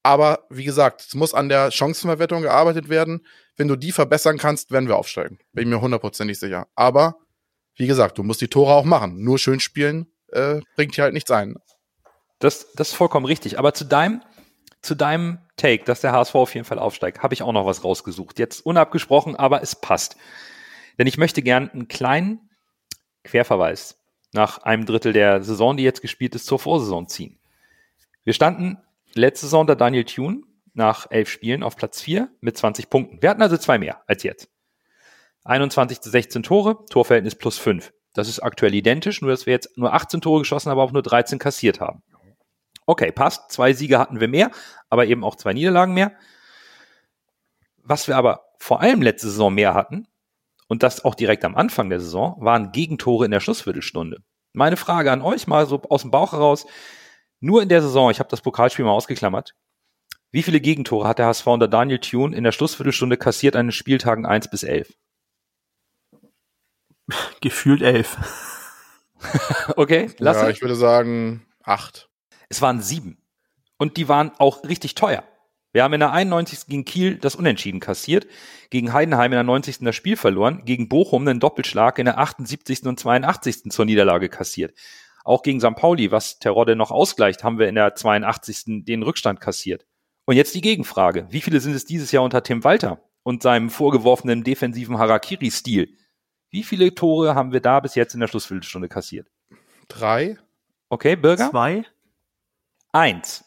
[0.08, 3.28] Aber wie gesagt, es muss an der Chancenverwertung gearbeitet werden.
[3.58, 5.38] Wenn du die verbessern kannst, werden wir aufsteigen.
[5.52, 6.70] Bin ich mir hundertprozentig sicher.
[6.76, 7.18] Aber
[7.76, 9.22] wie gesagt, du musst die Tore auch machen.
[9.22, 11.56] Nur schön spielen äh, bringt hier halt nichts ein.
[12.40, 13.60] Das, das ist vollkommen richtig.
[13.60, 14.22] Aber zu deinem
[14.82, 17.84] zu deinem Take, dass der HSV auf jeden Fall aufsteigt, habe ich auch noch was
[17.84, 18.40] rausgesucht.
[18.40, 20.16] Jetzt unabgesprochen, aber es passt.
[20.98, 22.50] Denn ich möchte gern einen kleinen
[23.26, 24.00] Querverweis
[24.32, 27.42] nach einem Drittel der Saison, die jetzt gespielt ist, zur Vorsaison ziehen.
[28.24, 28.78] Wir standen
[29.18, 30.42] letzte Saison unter Daniel Thune
[30.74, 33.22] nach elf Spielen auf Platz vier mit 20 Punkten.
[33.22, 34.50] Wir hatten also zwei mehr als jetzt.
[35.44, 37.94] 21 zu 16 Tore, Torverhältnis plus fünf.
[38.14, 41.04] Das ist aktuell identisch, nur dass wir jetzt nur 18 Tore geschossen, aber auch nur
[41.04, 42.04] 13 kassiert haben.
[42.86, 43.52] Okay, passt.
[43.52, 44.52] Zwei Siege hatten wir mehr,
[44.90, 46.14] aber eben auch zwei Niederlagen mehr.
[47.84, 50.08] Was wir aber vor allem letzte Saison mehr hatten,
[50.68, 54.18] und das auch direkt am Anfang der Saison, waren Gegentore in der Schlussviertelstunde.
[54.54, 56.66] Meine Frage an euch mal so aus dem Bauch heraus,
[57.40, 59.54] nur in der Saison, ich habe das Pokalspiel mal ausgeklammert,
[60.32, 63.72] wie viele Gegentore hat der HSV unter Daniel Thune in der Schlussviertelstunde kassiert an den
[63.72, 64.94] Spieltagen 1 bis 11?
[67.42, 68.18] Gefühlt 11.
[69.76, 72.10] okay, lass Ja, ich würde sagen 8.
[72.50, 73.22] Es waren sieben.
[73.78, 75.24] Und die waren auch richtig teuer.
[75.72, 76.66] Wir haben in der 91.
[76.68, 78.26] gegen Kiel das Unentschieden kassiert,
[78.70, 79.80] gegen Heidenheim in der 90.
[79.82, 82.84] das Spiel verloren, gegen Bochum einen Doppelschlag in der 78.
[82.86, 83.70] und 82.
[83.70, 84.74] zur Niederlage kassiert.
[85.28, 85.76] Auch gegen St.
[85.76, 88.86] Pauli, was Terodde noch ausgleicht, haben wir in der 82.
[88.86, 89.86] den Rückstand kassiert.
[90.24, 91.28] Und jetzt die Gegenfrage.
[91.30, 95.90] Wie viele sind es dieses Jahr unter Tim Walter und seinem vorgeworfenen defensiven Harakiri-Stil?
[96.50, 99.28] Wie viele Tore haben wir da bis jetzt in der Schlussviertelstunde kassiert?
[99.90, 100.38] Drei.
[100.88, 101.50] Okay, Bürger?
[101.50, 101.84] Zwei.
[102.94, 103.44] 1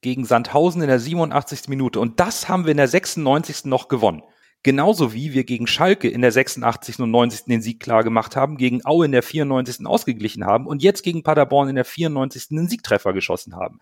[0.00, 1.68] gegen Sandhausen in der 87.
[1.68, 2.00] Minute.
[2.00, 3.66] Und das haben wir in der 96.
[3.66, 4.24] noch gewonnen.
[4.64, 7.00] Genauso wie wir gegen Schalke in der 86.
[7.00, 7.46] und 90.
[7.46, 9.86] den Sieg klar gemacht haben, gegen Aue in der 94.
[9.86, 12.48] ausgeglichen haben und jetzt gegen Paderborn in der 94.
[12.48, 13.80] den Siegtreffer geschossen haben.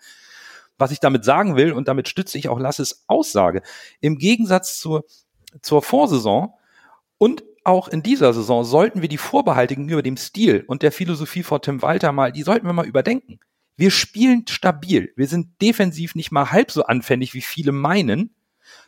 [0.78, 3.62] Was ich damit sagen will, und damit stütze ich auch Lasses Aussage,
[4.00, 5.04] im Gegensatz zur,
[5.60, 6.54] zur Vorsaison
[7.18, 11.42] und auch in dieser Saison sollten wir die Vorbehalte gegenüber dem Stil und der Philosophie
[11.42, 13.38] von Tim Walter mal, die sollten wir mal überdenken.
[13.76, 15.12] Wir spielen stabil.
[15.16, 18.34] Wir sind defensiv nicht mal halb so anfällig, wie viele meinen.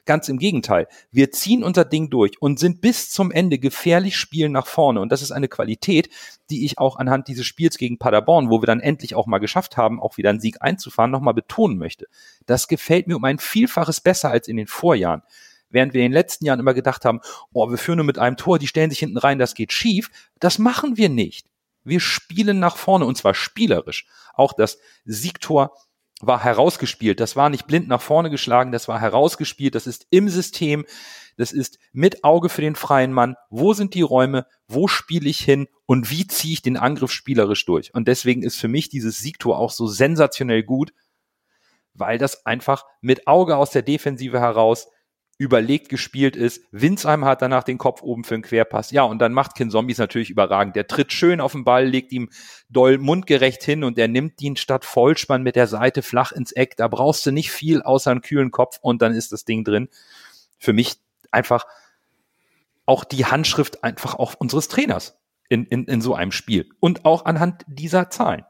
[0.04, 0.88] Ganz im Gegenteil.
[1.12, 5.00] Wir ziehen unser Ding durch und sind bis zum Ende gefährlich spielen nach vorne.
[5.00, 6.10] Und das ist eine Qualität,
[6.50, 9.76] die ich auch anhand dieses Spiels gegen Paderborn, wo wir dann endlich auch mal geschafft
[9.76, 12.06] haben, auch wieder einen Sieg einzufahren, nochmal betonen möchte.
[12.46, 15.22] Das gefällt mir um ein Vielfaches besser als in den Vorjahren.
[15.70, 17.20] Während wir in den letzten Jahren immer gedacht haben,
[17.52, 20.10] oh, wir führen nur mit einem Tor, die stellen sich hinten rein, das geht schief.
[20.40, 21.46] Das machen wir nicht.
[21.84, 24.06] Wir spielen nach vorne und zwar spielerisch.
[24.34, 25.72] Auch das Siegtor
[26.22, 27.20] war herausgespielt.
[27.20, 29.74] Das war nicht blind nach vorne geschlagen, das war herausgespielt.
[29.74, 30.86] Das ist im System.
[31.36, 33.36] Das ist mit Auge für den freien Mann.
[33.50, 34.46] Wo sind die Räume?
[34.68, 35.66] Wo spiele ich hin?
[35.84, 37.92] Und wie ziehe ich den Angriff spielerisch durch?
[37.92, 40.92] Und deswegen ist für mich dieses Siegtor auch so sensationell gut,
[41.94, 44.88] weil das einfach mit Auge aus der Defensive heraus
[45.38, 46.62] überlegt gespielt ist.
[46.70, 48.90] Winsheim hat danach den Kopf oben für einen Querpass.
[48.90, 50.76] Ja, und dann macht Kin Zombies natürlich überragend.
[50.76, 52.30] Der tritt schön auf den Ball, legt ihm
[52.68, 56.76] doll mundgerecht hin und der nimmt ihn statt Vollspann mit der Seite flach ins Eck.
[56.76, 59.88] Da brauchst du nicht viel außer einen kühlen Kopf und dann ist das Ding drin.
[60.58, 60.96] Für mich
[61.30, 61.66] einfach
[62.86, 65.18] auch die Handschrift einfach auch unseres Trainers
[65.48, 66.68] in, in, in so einem Spiel.
[66.78, 68.44] Und auch anhand dieser Zahlen.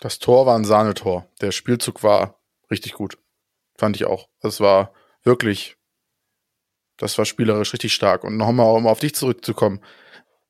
[0.00, 1.28] Das Tor war ein Sahnetor.
[1.40, 3.18] Der Spielzug war richtig gut.
[3.76, 4.28] Fand ich auch.
[4.40, 5.76] Das war wirklich
[6.96, 8.24] das war spielerisch richtig stark.
[8.24, 9.80] Und nochmal, um auf dich zurückzukommen.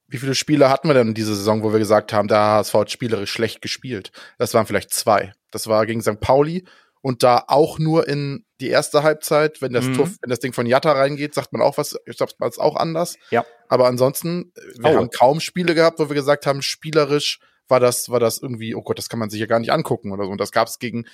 [0.06, 2.90] Wie viele Spiele hatten wir denn diese Saison, wo wir gesagt haben, der HSV hat
[2.90, 4.12] spielerisch schlecht gespielt?
[4.38, 5.32] Das waren vielleicht zwei.
[5.50, 6.20] Das war gegen St.
[6.20, 6.64] Pauli
[7.00, 9.94] und da auch nur in die erste Halbzeit, wenn das, mhm.
[9.94, 12.76] Tuff, wenn das Ding von Jatta reingeht, sagt man auch was, ich glaube, es auch
[12.76, 13.16] anders.
[13.30, 13.44] Ja.
[13.68, 14.96] Aber ansonsten, wir oh.
[14.96, 18.82] haben kaum Spiele gehabt, wo wir gesagt haben, spielerisch war das, war das irgendwie, oh
[18.82, 20.30] Gott, das kann man sich ja gar nicht angucken oder so.
[20.30, 21.06] Und das gab es gegen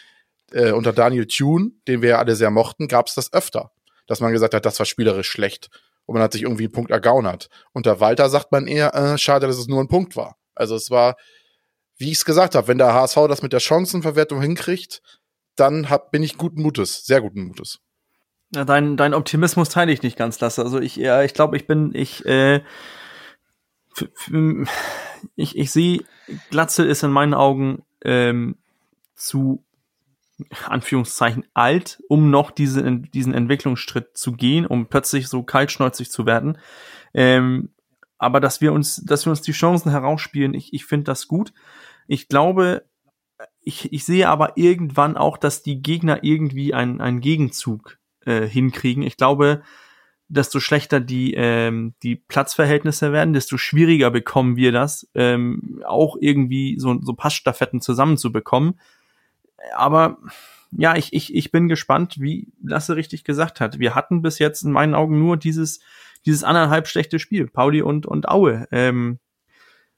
[0.53, 3.73] äh, unter Daniel Thune, den wir ja alle sehr mochten, gab es das öfter
[4.11, 5.71] dass man gesagt hat, das war spielerisch schlecht.
[6.05, 7.49] Und man hat sich irgendwie einen Punkt ergaunert.
[7.73, 10.37] Unter Walter sagt man eher, äh, schade, dass es nur ein Punkt war.
[10.57, 11.15] Also es war,
[11.97, 15.01] wie ich es gesagt habe, wenn der HSV das mit der Chancenverwertung hinkriegt,
[15.55, 17.79] dann hab, bin ich guten Mutes, sehr guten Mutes.
[18.53, 20.65] Ja, dein, dein Optimismus teile ich nicht ganz, Lasse.
[20.65, 22.63] Also ich, ja, ich glaube, ich bin, ich, äh,
[25.37, 26.01] ich, ich sehe,
[26.51, 28.57] Glatzel ist in meinen Augen ähm,
[29.15, 29.63] zu
[30.67, 36.59] Anführungszeichen alt, um noch diese, diesen Entwicklungsschritt zu gehen, um plötzlich so kaltschnäuzig zu werden.
[37.15, 37.71] Ähm,
[38.19, 41.53] aber dass wir uns, dass wir uns die Chancen herausspielen, ich, ich finde das gut.
[42.07, 42.85] Ich glaube,
[43.63, 49.03] ich, ich sehe aber irgendwann auch, dass die Gegner irgendwie einen, einen Gegenzug äh, hinkriegen.
[49.03, 49.63] Ich glaube,
[50.29, 56.79] desto schlechter die, ähm, die Platzverhältnisse werden, desto schwieriger bekommen wir das, ähm, auch irgendwie
[56.79, 58.79] so, so Passstaffetten zusammenzubekommen
[59.75, 60.19] aber
[60.73, 63.79] ja, ich, ich, ich bin gespannt, wie Lasse richtig gesagt hat.
[63.79, 65.81] Wir hatten bis jetzt in meinen Augen nur dieses,
[66.27, 68.69] dieses anderthalb schlechte Spiel, Pauli und, und Aue.
[68.71, 69.19] Ähm,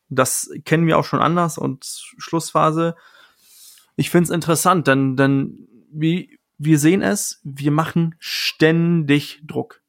[0.09, 1.85] das kennen wir auch schon anders und
[2.19, 2.95] Schlussphase.
[3.97, 9.83] Ich find's interessant, denn, denn wie, wir sehen es, wir machen ständig Druck.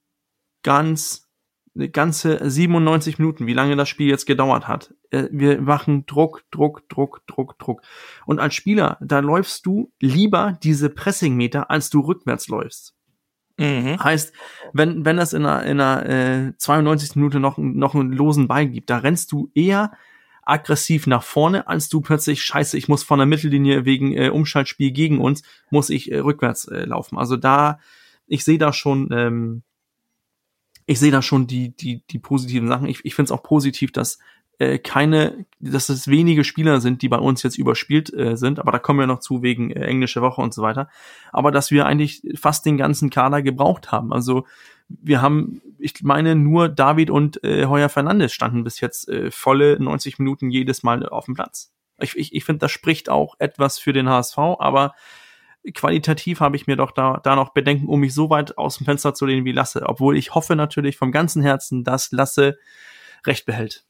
[0.64, 1.30] Ganz
[1.76, 4.94] eine ganze 97 Minuten, wie lange das Spiel jetzt gedauert hat.
[5.14, 7.82] Äh, wir machen Druck, Druck, Druck, Druck, Druck.
[8.26, 12.96] Und als Spieler, da läufst du lieber diese Pressingmeter, als du rückwärts läufst.
[13.58, 14.04] Mhm.
[14.04, 14.34] Heißt,
[14.74, 17.16] wenn, wenn es in einer, in einer äh, 92.
[17.16, 19.92] Minute noch, noch einen losen Ball gibt, da rennst du eher
[20.42, 24.92] aggressiv nach vorne, als du plötzlich, scheiße, ich muss von der Mittellinie wegen äh, Umschaltspiel
[24.92, 27.18] gegen uns, muss ich äh, rückwärts äh, laufen.
[27.18, 27.80] Also da,
[28.26, 29.64] ich sehe da schon ähm,
[30.86, 32.88] ich sehe da schon die, die, die positiven Sachen.
[32.88, 34.20] Ich, ich finde es auch positiv, dass
[34.60, 38.72] äh, keine, dass es wenige Spieler sind, die bei uns jetzt überspielt äh, sind, aber
[38.72, 40.90] da kommen wir noch zu wegen äh, englische Woche und so weiter.
[41.32, 44.14] Aber dass wir eigentlich fast den ganzen Kader gebraucht haben.
[44.14, 44.46] Also
[44.88, 49.80] wir haben, ich meine, nur David und äh, Heuer Fernandes standen bis jetzt äh, volle
[49.80, 51.74] 90 Minuten jedes Mal auf dem Platz.
[52.00, 54.94] Ich, ich, ich finde, das spricht auch etwas für den HSV, aber
[55.74, 58.86] qualitativ habe ich mir doch da, da noch Bedenken, um mich so weit aus dem
[58.86, 59.84] Fenster zu lehnen wie Lasse.
[59.88, 62.58] Obwohl ich hoffe natürlich vom ganzen Herzen, dass Lasse
[63.26, 63.86] recht behält.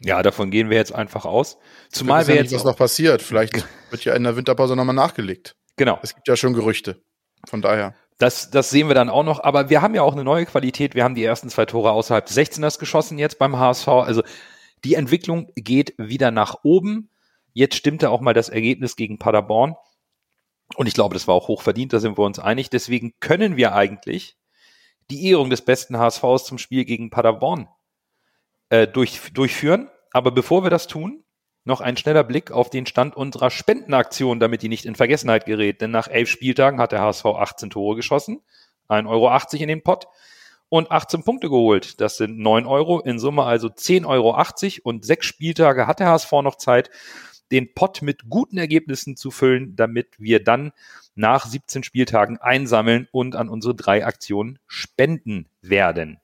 [0.00, 1.58] Ja, davon gehen wir jetzt einfach aus.
[1.90, 2.54] Zumal wir ja jetzt.
[2.54, 3.20] was noch passiert.
[3.20, 5.56] Vielleicht wird ja in der Winterpause nochmal nachgelegt.
[5.76, 5.98] Genau.
[6.02, 7.02] Es gibt ja schon Gerüchte.
[7.48, 7.94] Von daher.
[8.18, 9.42] Das, das sehen wir dann auch noch.
[9.42, 10.94] Aber wir haben ja auch eine neue Qualität.
[10.94, 13.88] Wir haben die ersten zwei Tore außerhalb des 16ers geschossen jetzt beim HSV.
[13.88, 14.22] Also
[14.84, 17.10] die Entwicklung geht wieder nach oben.
[17.52, 19.74] Jetzt stimmte auch mal das Ergebnis gegen Paderborn.
[20.76, 22.70] Und ich glaube, das war auch hochverdient, da sind wir uns einig.
[22.70, 24.36] Deswegen können wir eigentlich
[25.10, 27.68] die Ehrung des besten HSVs zum Spiel gegen Paderborn
[28.70, 29.88] äh, durch, durchführen.
[30.12, 31.24] Aber bevor wir das tun,
[31.64, 35.80] noch ein schneller Blick auf den Stand unserer Spendenaktion, damit die nicht in Vergessenheit gerät.
[35.80, 38.40] Denn nach elf Spieltagen hat der HSV 18 Tore geschossen,
[38.88, 40.06] 1,80 Euro in den Pott
[40.70, 42.00] und 18 Punkte geholt.
[42.00, 44.36] Das sind 9 Euro, in Summe also 10,80 Euro
[44.82, 46.90] und sechs Spieltage hat der HSV noch Zeit,
[47.50, 50.72] den Pott mit guten Ergebnissen zu füllen, damit wir dann
[51.14, 56.20] nach 17 Spieltagen einsammeln und an unsere drei Aktionen spenden werden.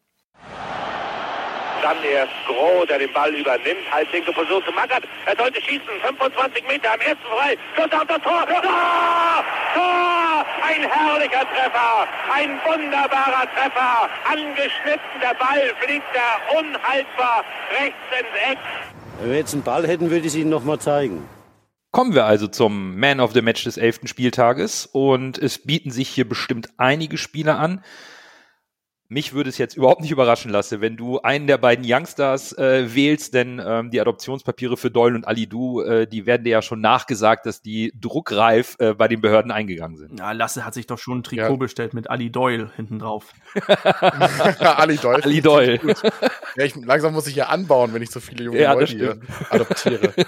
[1.84, 5.04] Dann erst Groh, der den Ball übernimmt, halblinke Position zu Mackert.
[5.26, 7.58] Er sollte schießen, 25 Meter am ersten frei.
[7.76, 8.46] Schuss auf das Tor.
[8.46, 9.44] Tor!
[9.74, 10.46] Tor!
[10.66, 14.08] Ein herrlicher Treffer, ein wunderbarer Treffer.
[14.24, 17.44] Angeschnitten, der Ball fliegt er unhaltbar
[17.78, 18.58] rechts ins Eck.
[19.20, 21.28] Wenn wir jetzt einen Ball hätten, würde ich es Ihnen nochmal zeigen.
[21.92, 26.08] Kommen wir also zum Man of the Match des elften Spieltages und es bieten sich
[26.08, 27.84] hier bestimmt einige Spieler an.
[29.08, 32.94] Mich würde es jetzt überhaupt nicht überraschen lassen, wenn du einen der beiden Youngstars äh,
[32.94, 36.62] wählst, denn ähm, die Adoptionspapiere für Doyle und Ali Du, äh, die werden dir ja
[36.62, 40.18] schon nachgesagt, dass die druckreif äh, bei den Behörden eingegangen sind.
[40.18, 41.56] Ja, Lasse hat sich doch schon ein Trikot ja.
[41.56, 43.32] bestellt mit Ali Doyle hinten drauf.
[44.58, 45.22] Ali Doyle.
[45.22, 45.80] Ali Doyle.
[46.56, 49.20] Ja, ich, langsam muss ich ja anbauen, wenn ich so viele junge ja, Leute hier
[49.50, 50.14] adoptiere.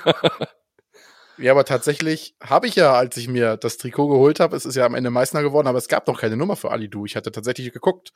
[1.38, 4.74] Ja, aber tatsächlich habe ich ja, als ich mir das Trikot geholt habe, es ist
[4.74, 7.04] ja am Ende Meißner geworden, aber es gab noch keine Nummer für Ali Du.
[7.04, 8.14] Ich hatte tatsächlich geguckt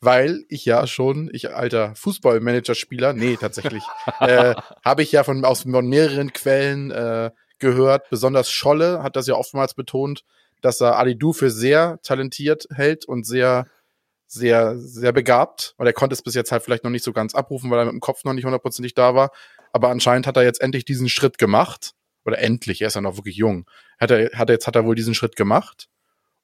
[0.00, 3.82] weil ich ja schon, ich alter Fußballmanager-Spieler, nee, tatsächlich,
[4.20, 4.54] äh,
[4.84, 9.34] habe ich ja von, aus von mehreren Quellen äh, gehört, besonders Scholle hat das ja
[9.34, 10.24] oftmals betont,
[10.60, 13.66] dass er Ali Du für sehr talentiert hält und sehr,
[14.26, 17.34] sehr, sehr begabt, weil er konnte es bis jetzt halt vielleicht noch nicht so ganz
[17.34, 19.30] abrufen, weil er mit dem Kopf noch nicht hundertprozentig da war.
[19.72, 21.92] Aber anscheinend hat er jetzt endlich diesen Schritt gemacht.
[22.24, 23.66] Oder endlich, er ist ja noch wirklich jung.
[24.00, 25.88] Hat er, hat er, jetzt hat er wohl diesen Schritt gemacht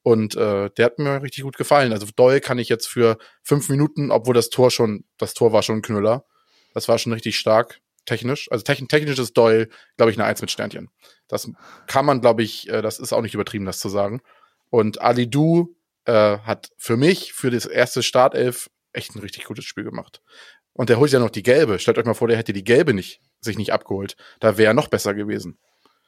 [0.03, 1.93] und äh, der hat mir richtig gut gefallen.
[1.93, 5.62] Also Doyle kann ich jetzt für fünf Minuten, obwohl das Tor schon, das Tor war
[5.62, 6.25] schon ein Knüller.
[6.75, 8.51] Das war schon richtig stark, technisch.
[8.51, 10.91] Also techn technisch ist Doyle, glaube ich, eine Eins mit Sternchen.
[11.29, 11.49] Das
[11.87, 14.21] kann man, glaube ich, äh, das ist auch nicht übertrieben, das zu sagen.
[14.71, 19.65] Und Ali Du äh, hat für mich, für das erste Startelf, echt ein richtig gutes
[19.65, 20.21] Spiel gemacht.
[20.73, 21.79] Und der holt ja noch die gelbe.
[21.79, 24.17] Stellt euch mal vor, der hätte die gelbe nicht, sich nicht abgeholt.
[24.41, 25.59] Da wäre er noch besser gewesen.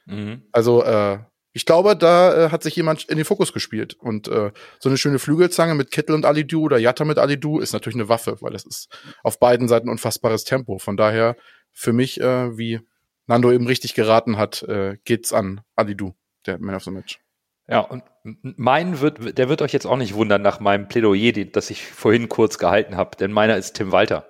[0.07, 0.48] Mhm.
[0.52, 1.18] Also, äh,
[1.56, 3.94] ich glaube, da äh, hat sich jemand in den Fokus gespielt.
[3.94, 7.72] Und äh, so eine schöne Flügelzange mit Kittel und Alidu oder Jatta mit Alidu ist
[7.72, 8.88] natürlich eine Waffe, weil das ist
[9.22, 10.78] auf beiden Seiten unfassbares Tempo.
[10.78, 11.36] Von daher,
[11.72, 12.80] für mich, äh, wie
[13.28, 16.14] Nando eben richtig geraten hat, äh, geht's an Alidu,
[16.44, 17.20] der Man of the Match.
[17.68, 21.70] Ja, und mein wird, der wird euch jetzt auch nicht wundern nach meinem Plädoyer, das
[21.70, 24.28] ich vorhin kurz gehalten habe, denn meiner ist Tim Walter.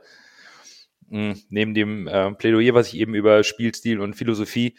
[1.08, 4.76] Mhm, neben dem äh, Plädoyer, was ich eben über Spielstil und Philosophie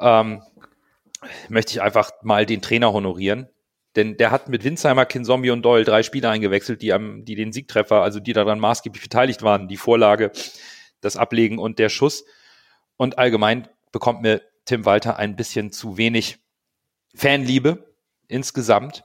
[0.00, 0.42] ähm,
[1.48, 3.48] möchte ich einfach mal den Trainer honorieren.
[3.96, 7.52] Denn der hat mit Winsheimer, Kinzombie und Doyle drei Spieler eingewechselt, die, am, die den
[7.52, 10.32] Siegtreffer, also die daran maßgeblich beteiligt waren, die Vorlage,
[11.00, 12.24] das Ablegen und der Schuss.
[12.96, 16.38] Und allgemein bekommt mir Tim Walter ein bisschen zu wenig
[17.14, 17.94] Fanliebe
[18.28, 19.04] insgesamt.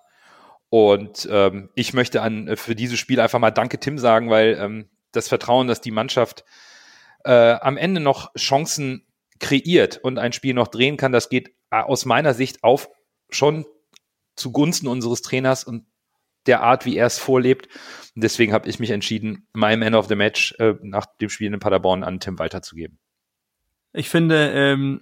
[0.69, 4.89] Und ähm, ich möchte an für dieses Spiel einfach mal Danke Tim sagen, weil ähm,
[5.11, 6.45] das Vertrauen, dass die Mannschaft
[7.25, 9.05] äh, am Ende noch Chancen
[9.39, 12.89] kreiert und ein Spiel noch drehen kann, das geht äh, aus meiner Sicht auf
[13.29, 13.65] schon
[14.35, 15.85] zugunsten unseres Trainers und
[16.45, 17.67] der Art, wie er es vorlebt.
[18.15, 21.53] Und deswegen habe ich mich entschieden, mein Man of the Match äh, nach dem Spiel
[21.53, 22.99] in Paderborn an Tim weiterzugeben.
[23.93, 25.01] Ich finde, ähm,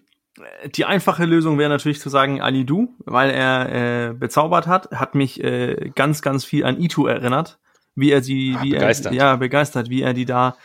[0.75, 5.15] die einfache Lösung wäre natürlich zu sagen Ali Du, weil er äh, bezaubert hat, hat
[5.15, 7.59] mich äh, ganz, ganz viel an Itu erinnert,
[7.95, 9.13] wie er sie, wie begeistert.
[9.13, 10.57] er, ja, begeistert, wie er die da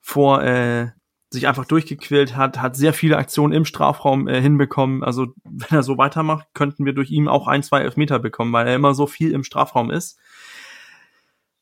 [0.00, 0.88] vor äh,
[1.32, 5.04] sich einfach durchgequält hat, hat sehr viele Aktionen im Strafraum äh, hinbekommen.
[5.04, 8.66] Also wenn er so weitermacht, könnten wir durch ihn auch ein, zwei Elfmeter bekommen, weil
[8.66, 10.18] er immer so viel im Strafraum ist.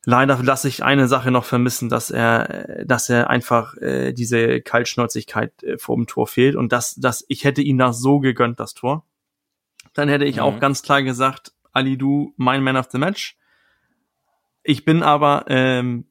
[0.04, 5.62] Leider lasse ich eine Sache noch vermissen, dass er, dass er einfach äh, diese Kaltschnäuzigkeit
[5.62, 8.72] äh, vor dem Tor fehlt und dass, dass ich hätte ihn da so gegönnt, das
[8.72, 9.04] Tor.
[9.92, 10.42] Dann hätte ich mhm.
[10.42, 13.36] auch ganz klar gesagt, Ali Du, mein Man of the Match.
[14.62, 16.07] Ich bin aber ähm,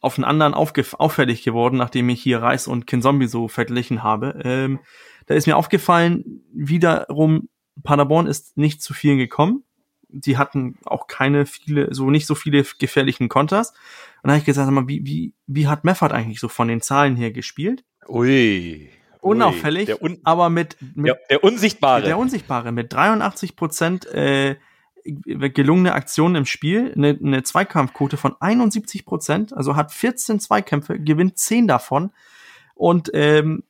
[0.00, 4.40] auf einen anderen auffällig geworden, nachdem ich hier Reis und Kinzombie so verglichen habe.
[4.44, 4.80] Ähm,
[5.26, 7.48] da ist mir aufgefallen, wiederum,
[7.82, 9.64] Paderborn ist nicht zu vielen gekommen.
[10.08, 13.70] Die hatten auch keine viele, so nicht so viele gefährlichen Konters.
[14.22, 16.80] Und da habe ich gesagt, mal, wie, wie, wie hat Meffert eigentlich so von den
[16.80, 17.84] Zahlen her gespielt?
[18.08, 18.88] Ui.
[19.20, 22.02] Unauffällig, un aber mit, mit der, der, Unsichtbare.
[22.02, 24.56] Der Unsichtbare, mit 83 Prozent äh,
[25.08, 31.38] gelungene Aktionen im Spiel, eine, eine Zweikampfquote von 71 Prozent, also hat 14 Zweikämpfe, gewinnt
[31.38, 32.10] 10 davon.
[32.74, 33.64] Und ähm,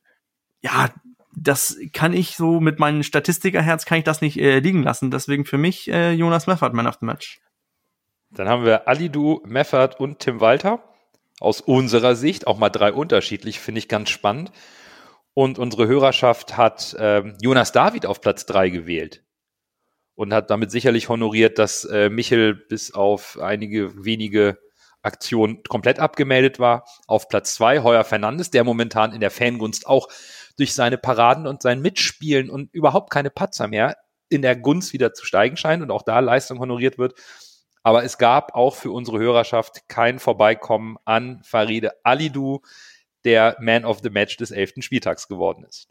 [0.61, 0.89] ja,
[1.35, 5.11] das kann ich so mit meinem Statistikerherz kann ich das nicht äh, liegen lassen.
[5.11, 7.39] Deswegen für mich äh, Jonas Meffert, Man of the Match.
[8.31, 10.83] Dann haben wir Alidu, Meffert und Tim Walter.
[11.39, 14.51] Aus unserer Sicht auch mal drei unterschiedlich, finde ich ganz spannend.
[15.33, 19.23] Und unsere Hörerschaft hat ähm, Jonas David auf Platz drei gewählt
[20.19, 24.57] und hat damit sicherlich honoriert, dass äh, Michel bis auf einige wenige
[25.01, 26.83] Aktionen komplett abgemeldet war.
[27.07, 30.09] Auf Platz zwei Heuer Fernandes, der momentan in der Fangunst auch
[30.57, 33.95] durch seine Paraden und sein Mitspielen und überhaupt keine Patzer mehr
[34.27, 37.13] in der Gunst wieder zu steigen scheint und auch da Leistung honoriert wird.
[37.83, 42.59] Aber es gab auch für unsere Hörerschaft kein Vorbeikommen an Faride Alidu,
[43.23, 45.87] der Man of the Match des elften Spieltags geworden ist.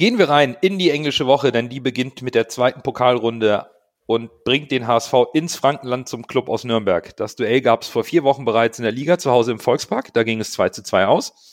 [0.00, 3.70] Gehen wir rein in die englische Woche, denn die beginnt mit der zweiten Pokalrunde
[4.06, 7.14] und bringt den HSV ins Frankenland zum Club aus Nürnberg.
[7.18, 10.14] Das Duell gab es vor vier Wochen bereits in der Liga zu Hause im Volkspark.
[10.14, 11.52] Da ging es 2 zu 2 aus.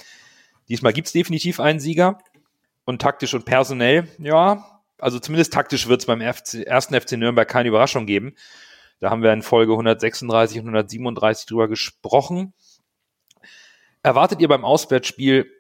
[0.70, 2.20] Diesmal gibt es definitiv einen Sieger.
[2.86, 7.50] Und taktisch und personell, ja, also zumindest taktisch wird es beim FC, ersten FC Nürnberg
[7.50, 8.34] keine Überraschung geben.
[9.02, 12.54] Da haben wir in Folge 136 und 137 drüber gesprochen.
[14.04, 15.52] Erwartet ihr beim Auswärtsspiel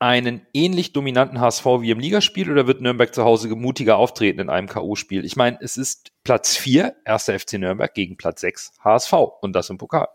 [0.00, 4.50] einen ähnlich dominanten HSV wie im Ligaspiel oder wird Nürnberg zu Hause mutiger auftreten in
[4.50, 5.24] einem K.O.-Spiel?
[5.24, 9.70] Ich meine, es ist Platz 4, erster FC Nürnberg gegen Platz 6 HSV und das
[9.70, 10.08] im Pokal.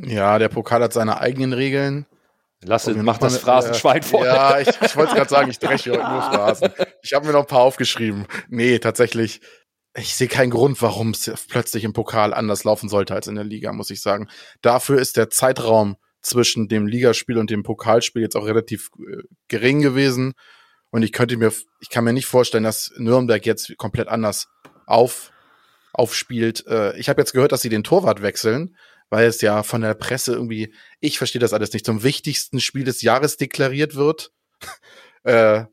[0.00, 2.06] Ja, der Pokal hat seine eigenen Regeln.
[2.62, 4.24] Lasse, mach das Phrasenschwein äh, vor.
[4.24, 6.70] Ja, ich, ich wollte gerade sagen, ich dreche heute nur Phrasen.
[7.02, 8.26] Ich habe mir noch ein paar aufgeschrieben.
[8.48, 9.42] Nee, tatsächlich,
[9.96, 13.44] ich sehe keinen Grund, warum es plötzlich im Pokal anders laufen sollte als in der
[13.44, 14.28] Liga, muss ich sagen.
[14.62, 19.80] Dafür ist der Zeitraum zwischen dem Ligaspiel und dem Pokalspiel jetzt auch relativ äh, gering
[19.80, 20.34] gewesen.
[20.90, 24.48] Und ich könnte mir, ich kann mir nicht vorstellen, dass Nürnberg jetzt komplett anders
[24.86, 25.32] auf,
[25.92, 26.66] aufspielt.
[26.66, 28.76] Äh, ich habe jetzt gehört, dass sie den Torwart wechseln,
[29.10, 32.84] weil es ja von der Presse irgendwie, ich verstehe das alles nicht, zum wichtigsten Spiel
[32.84, 34.32] des Jahres deklariert wird.
[35.24, 35.64] äh,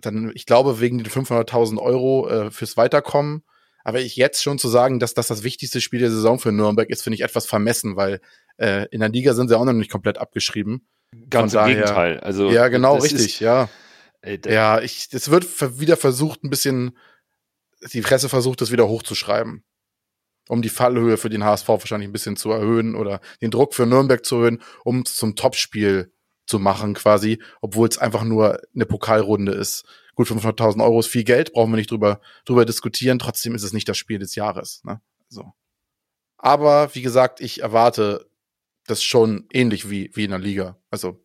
[0.00, 3.44] dann, ich glaube, wegen den 500.000 Euro äh, fürs Weiterkommen.
[3.84, 6.90] Aber ich jetzt schon zu sagen, dass das das wichtigste Spiel der Saison für Nürnberg
[6.90, 8.20] ist, finde ich etwas vermessen, weil
[8.58, 10.86] äh, in der Liga sind sie auch noch nicht komplett abgeschrieben.
[11.30, 12.20] Ganz Von im daher, Gegenteil.
[12.20, 13.68] Also, ja, genau, richtig, ist, ja.
[14.20, 16.96] Äh, ja, ich, es wird wieder versucht, ein bisschen,
[17.92, 19.64] die Presse versucht, das wieder hochzuschreiben.
[20.48, 23.86] Um die Fallhöhe für den HSV wahrscheinlich ein bisschen zu erhöhen oder den Druck für
[23.86, 26.10] Nürnberg zu erhöhen, um es zum Topspiel
[26.46, 29.84] zu machen quasi, obwohl es einfach nur eine Pokalrunde ist.
[30.14, 33.18] Gut, 500.000 Euro ist viel Geld, brauchen wir nicht drüber, drüber diskutieren.
[33.18, 34.82] Trotzdem ist es nicht das Spiel des Jahres.
[34.84, 35.00] Ne?
[35.28, 35.52] So.
[36.38, 38.27] Aber wie gesagt, ich erwarte
[38.90, 40.78] das schon ähnlich wie, wie in der Liga.
[40.90, 41.24] Also.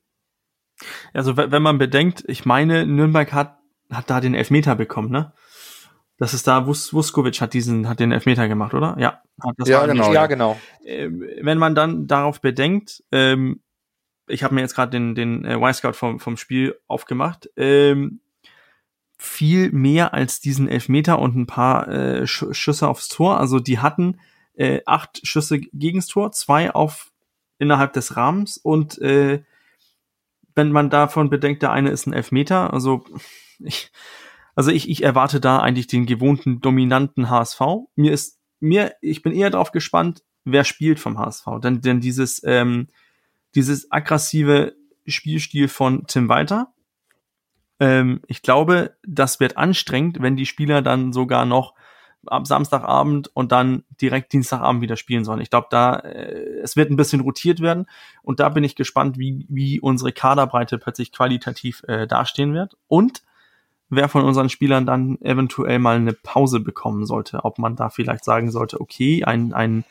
[1.14, 3.60] Also, wenn man bedenkt, ich meine, Nürnberg hat,
[3.92, 5.34] hat da den Elfmeter bekommen, ne?
[6.18, 8.96] Das ist da, Wus Vuskovic hat diesen, hat den Elfmeter gemacht, oder?
[9.00, 9.22] Ja,
[9.58, 10.60] das ja, genau, ja, genau.
[10.86, 13.62] Ähm, wenn man dann darauf bedenkt, ähm,
[14.28, 18.22] ich habe mir jetzt gerade den, den äh, Y-Scout vom, vom Spiel aufgemacht, ähm,
[19.18, 23.40] viel mehr als diesen Elfmeter und ein paar äh, Sch Schüsse aufs Tor.
[23.40, 24.20] Also die hatten
[24.54, 27.13] äh, acht Schüsse gegens Tor, zwei auf
[27.58, 29.44] innerhalb des Rahmens und äh,
[30.56, 33.06] wenn man davon bedenkt, der eine ist ein Elfmeter, also
[33.60, 33.92] ich,
[34.56, 37.62] also ich, ich erwarte da eigentlich den gewohnten dominanten HSV.
[37.96, 42.42] Mir ist mir, ich bin eher darauf gespannt, wer spielt vom HSV, denn denn dieses
[42.44, 42.88] ähm,
[43.56, 44.76] dieses aggressive
[45.06, 46.74] Spielstil von Tim Walter.
[47.80, 51.74] Ähm, ich glaube, das wird anstrengend, wenn die Spieler dann sogar noch
[52.28, 55.42] ab Samstagabend und dann direkt Dienstagabend wieder spielen sollen.
[55.42, 57.86] Ich glaube, da äh, es wird ein bisschen rotiert werden
[58.22, 63.24] und da bin ich gespannt, wie wie unsere Kaderbreite plötzlich qualitativ äh, dastehen wird und
[63.90, 68.24] wer von unseren Spielern dann eventuell mal eine Pause bekommen sollte, ob man da vielleicht
[68.24, 69.84] sagen sollte, okay, ein ein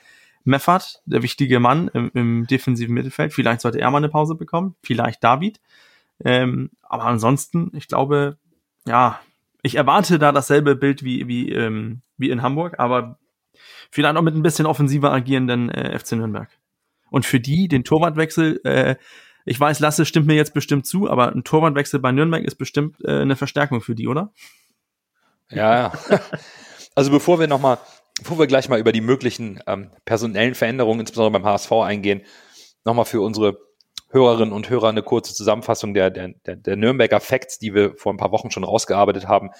[0.45, 4.75] Meffert, der wichtige Mann im, im defensiven Mittelfeld, vielleicht sollte er mal eine Pause bekommen,
[4.83, 5.61] vielleicht David.
[6.25, 8.39] Ähm, aber ansonsten, ich glaube,
[8.87, 9.21] ja,
[9.63, 13.19] ich erwarte da dasselbe Bild wie, wie, ähm, wie in Hamburg, aber
[13.91, 16.49] vielleicht auch mit ein bisschen offensiver agierenden äh, FC Nürnberg.
[17.11, 18.97] Und für die, den Torwartwechsel, äh,
[19.45, 22.97] ich weiß, Lasse stimmt mir jetzt bestimmt zu, aber ein Torwartwechsel bei Nürnberg ist bestimmt
[23.05, 24.33] äh, eine Verstärkung für die, oder?
[25.51, 25.93] Ja, ja.
[26.95, 27.79] Also bevor wir nochmal,
[28.19, 32.21] bevor wir gleich mal über die möglichen ähm, personellen Veränderungen, insbesondere beim HSV eingehen,
[32.85, 33.57] nochmal für unsere
[34.11, 38.19] Hörerinnen und Hörer eine kurze Zusammenfassung der, der, der Nürnberger Facts, die wir vor ein
[38.19, 39.51] paar Wochen schon rausgearbeitet haben.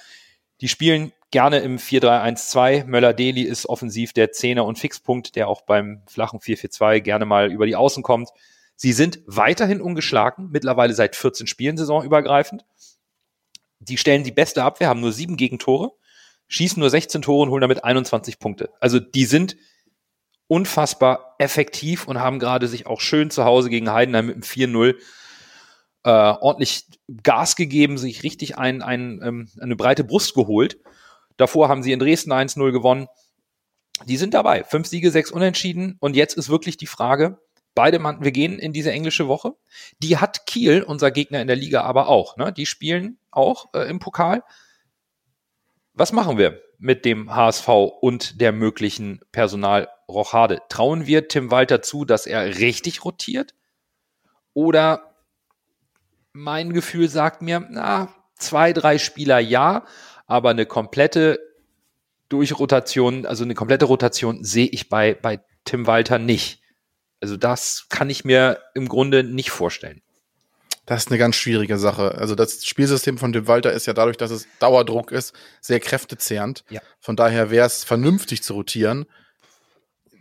[0.61, 2.85] Die spielen gerne im 4-3-1-2.
[2.85, 7.65] Möller-Deli ist offensiv der Zehner und Fixpunkt, der auch beim flachen 4-4-2 gerne mal über
[7.65, 8.29] die Außen kommt.
[8.75, 12.65] Sie sind weiterhin ungeschlagen, mittlerweile seit 14 Spielen saisonübergreifend.
[13.79, 15.93] Die stellen die beste Abwehr, haben nur sieben Gegentore,
[16.49, 18.69] schießen nur 16 Tore und holen damit 21 Punkte.
[18.79, 19.57] Also die sind
[20.47, 24.95] unfassbar effektiv und haben gerade sich auch schön zu Hause gegen Heidenheim mit dem 4-0
[26.03, 26.85] äh, ordentlich
[27.23, 30.77] Gas gegeben, sich richtig ein, ein, ähm, eine breite Brust geholt.
[31.37, 33.07] Davor haben sie in Dresden 1-0 gewonnen.
[34.05, 34.63] Die sind dabei.
[34.63, 35.97] Fünf Siege, sechs Unentschieden.
[35.99, 37.39] Und jetzt ist wirklich die Frage,
[37.75, 39.53] beide Mann, wir gehen in diese englische Woche.
[39.99, 42.37] Die hat Kiel, unser Gegner in der Liga, aber auch.
[42.37, 42.51] Ne?
[42.51, 44.43] Die spielen auch äh, im Pokal.
[45.93, 47.67] Was machen wir mit dem HSV
[48.01, 50.61] und der möglichen Personalrochade?
[50.69, 53.53] Trauen wir Tim Walter zu, dass er richtig rotiert?
[54.53, 55.15] Oder
[56.31, 59.85] mein Gefühl sagt mir, na, zwei, drei Spieler ja,
[60.25, 61.39] aber eine komplette
[62.29, 66.61] Durchrotation, also eine komplette Rotation sehe ich bei, bei Tim Walter nicht.
[67.21, 70.01] Also das kann ich mir im Grunde nicht vorstellen.
[70.85, 72.15] Das ist eine ganz schwierige Sache.
[72.15, 76.65] Also das Spielsystem von Tim Walter ist ja dadurch, dass es Dauerdruck ist, sehr kräftezehrend.
[76.69, 76.81] Ja.
[76.99, 79.05] Von daher wäre es vernünftig zu rotieren.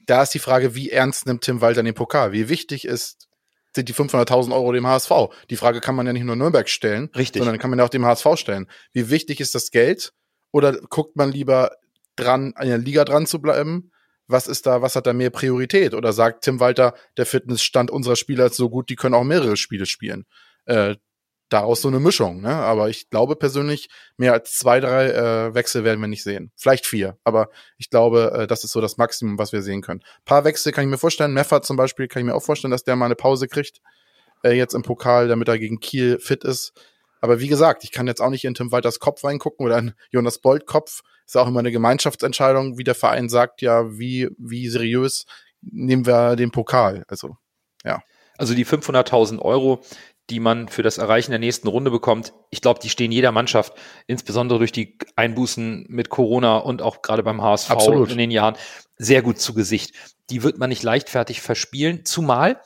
[0.06, 2.32] Da ist die Frage, wie ernst nimmt Tim Walter den Pokal?
[2.32, 3.28] Wie wichtig ist
[3.74, 5.10] sind die 500.000 Euro dem HSV?
[5.50, 7.40] Die Frage kann man ja nicht nur Nürnberg stellen, Richtig.
[7.40, 8.68] sondern kann man ja auch dem HSV stellen.
[8.92, 10.12] Wie wichtig ist das Geld?
[10.50, 11.72] Oder guckt man lieber
[12.16, 13.92] dran, an der Liga dran zu bleiben?
[14.32, 15.94] was ist da, was hat da mehr Priorität?
[15.94, 19.56] Oder sagt Tim Walter, der Fitnessstand unserer Spieler ist so gut, die können auch mehrere
[19.56, 20.24] Spiele spielen.
[20.64, 20.96] Äh,
[21.52, 22.54] daraus so eine Mischung, ne?
[22.54, 26.52] Aber ich glaube persönlich, mehr als zwei, drei äh, Wechsel werden wir nicht sehen.
[26.56, 27.48] Vielleicht vier, aber
[27.78, 30.00] ich glaube, äh, das ist so das Maximum, was wir sehen können.
[30.02, 31.32] Ein paar Wechsel kann ich mir vorstellen.
[31.32, 33.80] Meffert zum Beispiel kann ich mir auch vorstellen, dass der mal eine Pause kriegt,
[34.44, 36.72] äh, jetzt im Pokal, damit er gegen Kiel fit ist.
[37.20, 39.94] Aber wie gesagt, ich kann jetzt auch nicht in Tim Walters Kopf reingucken oder in
[40.10, 41.02] Jonas Bolt Kopf.
[41.24, 45.24] Ist auch immer eine Gemeinschaftsentscheidung, wie der Verein sagt, ja, wie, wie seriös
[45.60, 47.04] nehmen wir den Pokal.
[47.06, 47.36] Also,
[47.84, 48.02] ja.
[48.38, 49.82] Also die 500.000 Euro,
[50.32, 53.74] die man für das Erreichen der nächsten Runde bekommt, ich glaube, die stehen jeder Mannschaft,
[54.06, 58.10] insbesondere durch die Einbußen mit Corona und auch gerade beim HSV Absolut.
[58.10, 58.56] in den Jahren,
[58.96, 59.94] sehr gut zu Gesicht.
[60.30, 62.62] Die wird man nicht leichtfertig verspielen, zumal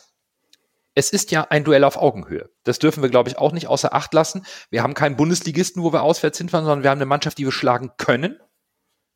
[0.95, 2.49] es ist ja ein Duell auf Augenhöhe.
[2.63, 4.47] Das dürfen wir, glaube ich, auch nicht außer Acht lassen.
[4.71, 7.53] Wir haben keinen Bundesligisten, wo wir auswärts hinfahren, sondern wir haben eine Mannschaft, die wir
[7.53, 8.39] schlagen können,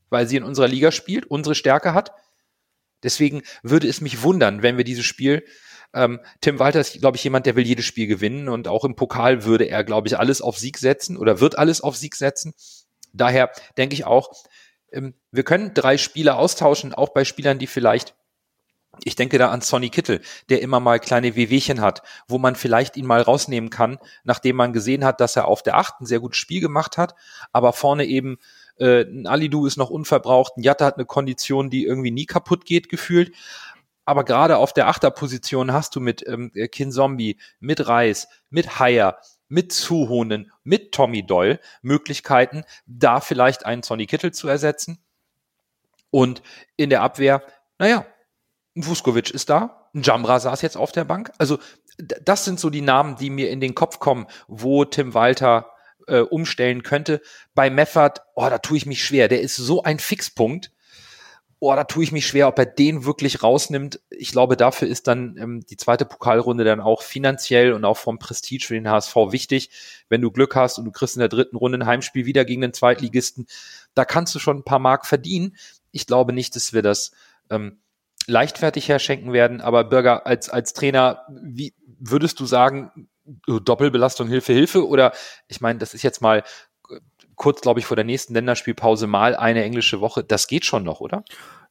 [0.09, 2.11] weil sie in unserer Liga spielt, unsere Stärke hat.
[3.05, 5.44] Deswegen würde es mich wundern, wenn wir dieses Spiel,
[5.95, 8.95] ähm, Tim Walter ist, glaube ich, jemand, der will jedes Spiel gewinnen und auch im
[8.95, 12.55] Pokal würde er, glaube ich, alles auf Sieg setzen oder wird alles auf Sieg setzen.
[13.12, 14.32] Daher denke ich auch,
[14.93, 18.14] ähm, wir können drei Spieler austauschen, auch bei Spielern, die vielleicht
[19.05, 22.97] ich denke da an Sonny Kittel, der immer mal kleine Wehwehchen hat, wo man vielleicht
[22.97, 26.38] ihn mal rausnehmen kann, nachdem man gesehen hat, dass er auf der achten sehr gutes
[26.38, 27.14] Spiel gemacht hat,
[27.53, 28.38] aber vorne eben
[28.78, 32.64] äh, ein Alidu ist noch unverbraucht, ein Jatta hat eine Kondition, die irgendwie nie kaputt
[32.64, 33.34] geht, gefühlt.
[34.11, 39.72] Aber gerade auf der Achterposition hast du mit ähm, Kinzombie, mit Reis, mit Haier, mit
[39.72, 44.98] Zuhonen, mit Tommy Doyle Möglichkeiten, da vielleicht einen Sonny Kittel zu ersetzen.
[46.11, 46.42] Und
[46.76, 47.44] in der Abwehr,
[47.78, 48.04] naja,
[48.74, 51.30] Vuskovic ist da, Jamra saß jetzt auf der Bank.
[51.38, 51.61] Also
[51.96, 55.70] das sind so die Namen, die mir in den Kopf kommen, wo Tim Walter
[56.08, 57.22] äh, umstellen könnte.
[57.54, 59.28] Bei Meffert, oh, da tue ich mich schwer.
[59.28, 60.72] Der ist so ein Fixpunkt.
[61.62, 64.00] Oh, da tue ich mich schwer, ob er den wirklich rausnimmt.
[64.08, 68.18] Ich glaube, dafür ist dann ähm, die zweite Pokalrunde dann auch finanziell und auch vom
[68.18, 69.70] Prestige für den HSV wichtig.
[70.08, 72.62] Wenn du Glück hast und du kriegst in der dritten Runde ein Heimspiel wieder gegen
[72.62, 73.46] den Zweitligisten,
[73.92, 75.54] da kannst du schon ein paar Mark verdienen.
[75.92, 77.12] Ich glaube nicht, dass wir das
[77.50, 77.80] ähm,
[78.26, 79.61] leichtfertig herschenken werden.
[79.61, 83.08] Aber Bürger, als, als Trainer, wie würdest du sagen,
[83.46, 84.88] Doppelbelastung, Hilfe, Hilfe?
[84.88, 85.12] Oder
[85.46, 86.42] ich meine, das ist jetzt mal
[87.41, 90.22] kurz, glaube ich, vor der nächsten Länderspielpause mal eine englische Woche.
[90.22, 91.24] Das geht schon noch, oder?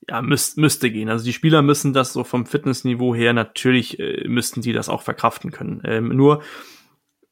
[0.09, 1.09] Ja, müsst, müsste gehen.
[1.09, 5.03] Also die Spieler müssen das so vom Fitnessniveau her, natürlich äh, müssten sie das auch
[5.03, 5.83] verkraften können.
[5.85, 6.41] Ähm, nur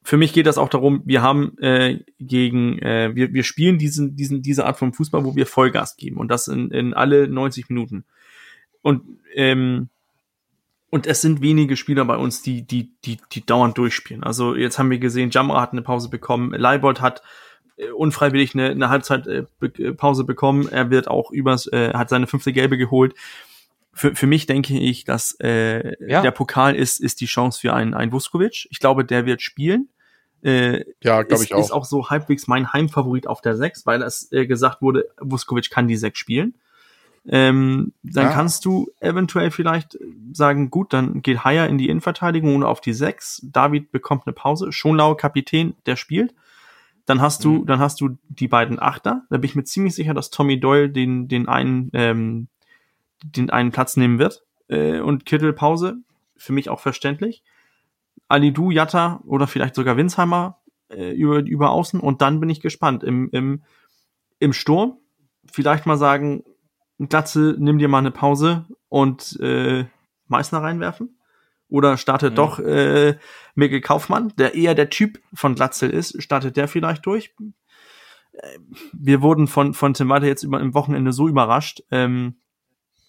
[0.04, 4.14] für mich geht das auch darum, wir haben äh, gegen, äh, wir, wir spielen diesen,
[4.14, 7.68] diesen, diese Art von Fußball, wo wir Vollgas geben und das in, in alle 90
[7.70, 8.04] Minuten.
[8.82, 9.02] Und,
[9.34, 9.88] ähm,
[10.90, 14.22] und es sind wenige Spieler bei uns, die, die, die, die dauernd durchspielen.
[14.22, 17.20] Also jetzt haben wir gesehen, Jamra hat eine Pause bekommen, Leibold hat
[17.96, 20.68] unfreiwillig eine, eine Halbzeitpause äh, bekommen.
[20.68, 23.14] Er wird auch übers, äh, hat seine fünfte Gelbe geholt.
[23.92, 26.22] Für, für mich denke ich, dass äh, ja.
[26.22, 28.68] der Pokal ist, ist die Chance für einen, einen Vuskovic.
[28.70, 29.88] Ich glaube, der wird spielen.
[30.42, 31.60] Äh, ja, glaube ich auch.
[31.60, 35.70] Ist auch so halbwegs mein Heimfavorit auf der 6, weil es äh, gesagt wurde, Vuskovic
[35.70, 36.54] kann die 6 spielen.
[37.26, 38.32] Ähm, dann ja.
[38.32, 39.98] kannst du eventuell vielleicht
[40.32, 43.48] sagen, gut, dann geht Haier in die Innenverteidigung und auf die 6.
[43.52, 44.72] David bekommt eine Pause.
[44.72, 46.34] Schonlau Kapitän, der spielt.
[47.08, 47.66] Dann hast du, mhm.
[47.66, 49.22] dann hast du die beiden Achter.
[49.30, 52.48] Da bin ich mir ziemlich sicher, dass Tommy Doyle den, den einen, ähm,
[53.24, 54.44] den einen Platz nehmen wird.
[54.68, 55.96] Äh, und Kittel Pause.
[56.36, 57.42] Für mich auch verständlich.
[58.28, 60.58] Alidu, Jatta oder vielleicht sogar Winsheimer
[60.90, 61.98] äh, über, über Außen.
[61.98, 63.02] Und dann bin ich gespannt.
[63.02, 63.62] Im, im,
[64.38, 64.98] im Sturm
[65.50, 66.44] vielleicht mal sagen,
[66.98, 69.86] Glatze, nimm dir mal eine Pause und äh,
[70.26, 71.17] Meißner reinwerfen?
[71.68, 72.36] Oder startet mhm.
[72.36, 73.18] doch äh,
[73.54, 77.34] Mikkel Kaufmann, der eher der Typ von Glatzel ist, startet der vielleicht durch?
[78.32, 78.58] Äh,
[78.92, 81.82] wir wurden von, von Tim Walter jetzt über, im Wochenende so überrascht.
[81.90, 82.36] Ähm,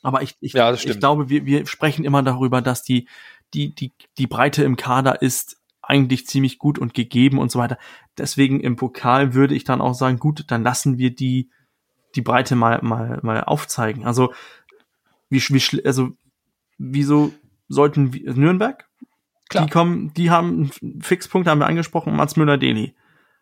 [0.01, 3.07] aber ich, ich, ja, ich glaube, wir, wir sprechen immer darüber, dass die,
[3.53, 7.78] die, die, die Breite im Kader ist eigentlich ziemlich gut und gegeben und so weiter.
[8.18, 11.49] Deswegen im Pokal würde ich dann auch sagen, gut, dann lassen wir die
[12.16, 14.05] die Breite mal, mal, mal aufzeigen.
[14.05, 14.34] Also,
[15.30, 16.12] wie, wie, also,
[16.78, 17.32] wieso
[17.70, 18.88] sollten wir, Nürnberg?
[19.50, 19.66] Klar.
[19.66, 22.94] Die kommen, die haben Fixpunkt, haben wir angesprochen, Mats Müller-Deli.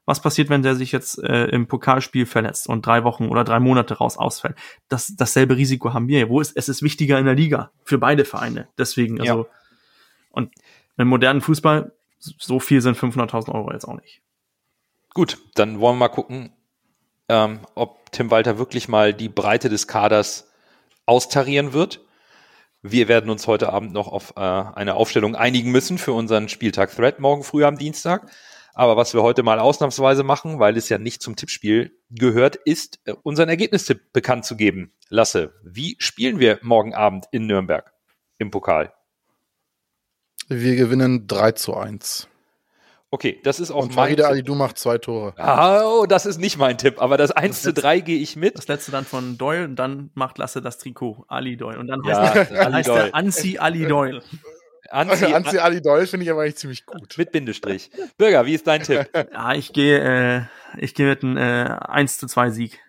[0.05, 3.59] Was passiert, wenn der sich jetzt äh, im Pokalspiel verletzt und drei Wochen oder drei
[3.59, 4.55] Monate raus ausfällt?
[4.87, 6.29] Das, dasselbe Risiko haben wir.
[6.29, 8.69] Wo ist, es ist wichtiger in der Liga für beide Vereine.
[8.77, 9.45] Deswegen, also, ja.
[10.31, 10.53] und
[10.95, 14.21] im modernen Fußball, so viel sind 500.000 Euro jetzt auch nicht.
[15.13, 16.51] Gut, dann wollen wir mal gucken,
[17.27, 20.49] ähm, ob Tim Walter wirklich mal die Breite des Kaders
[21.05, 22.01] austarieren wird.
[22.81, 26.95] Wir werden uns heute Abend noch auf äh, eine Aufstellung einigen müssen für unseren Spieltag
[26.95, 28.29] Thread morgen früh am Dienstag.
[28.73, 32.99] Aber was wir heute mal ausnahmsweise machen, weil es ja nicht zum Tippspiel gehört, ist,
[33.05, 34.93] äh, unseren Ergebnistipp bekannt zu geben.
[35.09, 37.91] Lasse, wie spielen wir morgen Abend in Nürnberg
[38.37, 38.93] im Pokal?
[40.47, 42.29] Wir gewinnen 3 zu 1.
[43.09, 45.33] Okay, das ist auch Und Farida Ali, du macht zwei Tore.
[45.37, 48.57] Ah, oh, das ist nicht mein Tipp, aber das 1 zu 3 gehe ich mit.
[48.57, 51.23] Das letzte dann von Doyle und dann macht Lasse das Trikot.
[51.29, 51.79] Ali Doyle.
[51.79, 53.07] Und dann Ja, heißt, er, Ali heißt Doyle.
[53.07, 54.21] er Anzi Ali Doyle.
[54.89, 57.17] Anzi, Anzi Ali Doyle finde ich aber eigentlich ziemlich gut.
[57.17, 57.89] mit Bindestrich.
[58.17, 59.09] Bürger, wie ist dein Tipp?
[59.33, 60.41] Ja, ich gehe, äh,
[60.77, 61.41] ich gehe mit einem äh,
[61.87, 62.79] 1 zu 2 Sieg.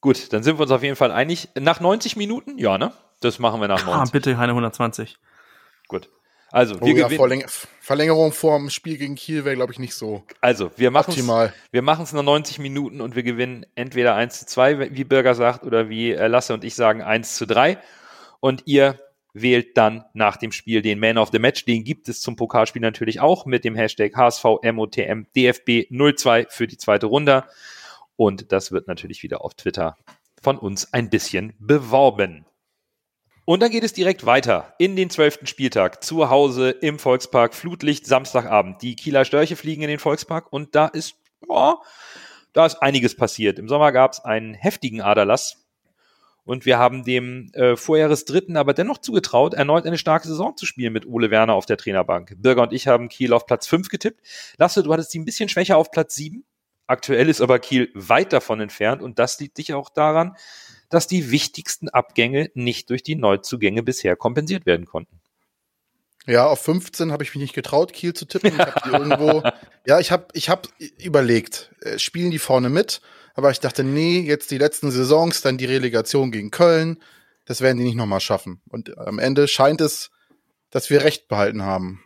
[0.00, 1.48] Gut, dann sind wir uns auf jeden Fall einig.
[1.58, 2.58] Nach 90 Minuten?
[2.58, 2.92] Ja, ne?
[3.20, 4.12] Das machen wir nach Ah, 90.
[4.12, 5.16] bitte keine 120.
[5.88, 6.08] Gut.
[6.54, 7.08] Also, Oh wir ja.
[7.08, 7.44] Verläng
[7.80, 11.16] Verlängerung vor dem Spiel gegen Kiel wäre, glaube ich, nicht so Also, wir machen es
[11.16, 11.52] optimal.
[11.72, 15.64] wir machen's nach 90 Minuten und wir gewinnen entweder 1 zu 2, wie Bürger sagt,
[15.64, 17.76] oder wie äh, Lasse und ich sagen 1 zu 3.
[18.38, 19.00] Und ihr
[19.32, 21.64] wählt dann nach dem Spiel den Man of the Match.
[21.64, 26.78] Den gibt es zum Pokalspiel natürlich auch mit dem Hashtag HSVMOTM DFB 02 für die
[26.78, 27.44] zweite Runde.
[28.14, 29.96] Und das wird natürlich wieder auf Twitter
[30.40, 32.46] von uns ein bisschen beworben.
[33.46, 38.06] Und dann geht es direkt weiter in den zwölften Spieltag zu Hause im Volkspark Flutlicht
[38.06, 38.80] Samstagabend.
[38.80, 41.16] Die Kieler Störche fliegen in den Volkspark und da ist,
[41.46, 41.76] ja,
[42.54, 43.58] da ist einiges passiert.
[43.58, 45.66] Im Sommer gab es einen heftigen Aderlass
[46.44, 50.94] und wir haben dem äh, Vorjahresdritten aber dennoch zugetraut, erneut eine starke Saison zu spielen
[50.94, 52.36] mit Ole Werner auf der Trainerbank.
[52.38, 54.20] Bürger und ich haben Kiel auf Platz 5 getippt.
[54.56, 56.44] Lasse, du hattest sie ein bisschen schwächer auf Platz 7.
[56.86, 60.34] Aktuell ist aber Kiel weit davon entfernt und das liegt sicher auch daran,
[60.94, 65.20] dass die wichtigsten Abgänge nicht durch die Neuzugänge bisher kompensiert werden konnten.
[66.26, 68.52] Ja, auf 15 habe ich mich nicht getraut, Kiel zu tippen.
[68.52, 69.42] Ich habe die irgendwo.
[69.86, 70.68] Ja, ich habe ich hab
[70.98, 73.02] überlegt, äh, spielen die vorne mit?
[73.34, 77.02] Aber ich dachte, nee, jetzt die letzten Saisons, dann die Relegation gegen Köln,
[77.44, 78.62] das werden die nicht nochmal schaffen.
[78.68, 80.10] Und am Ende scheint es,
[80.70, 82.02] dass wir recht behalten haben,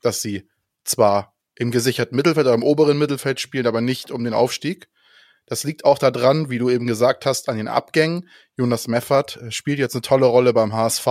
[0.00, 0.48] dass sie
[0.84, 4.88] zwar im gesicherten Mittelfeld oder im oberen Mittelfeld spielen, aber nicht um den Aufstieg.
[5.52, 8.26] Das liegt auch daran, wie du eben gesagt hast, an den Abgängen.
[8.56, 11.06] Jonas Meffert äh, spielt jetzt eine tolle Rolle beim HSV.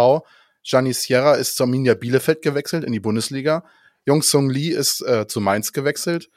[0.63, 3.63] Gianni Sierra ist zur Arminia Bielefeld gewechselt in die Bundesliga.
[4.03, 6.31] Jung Sung Lee ist äh, zu Mainz gewechselt.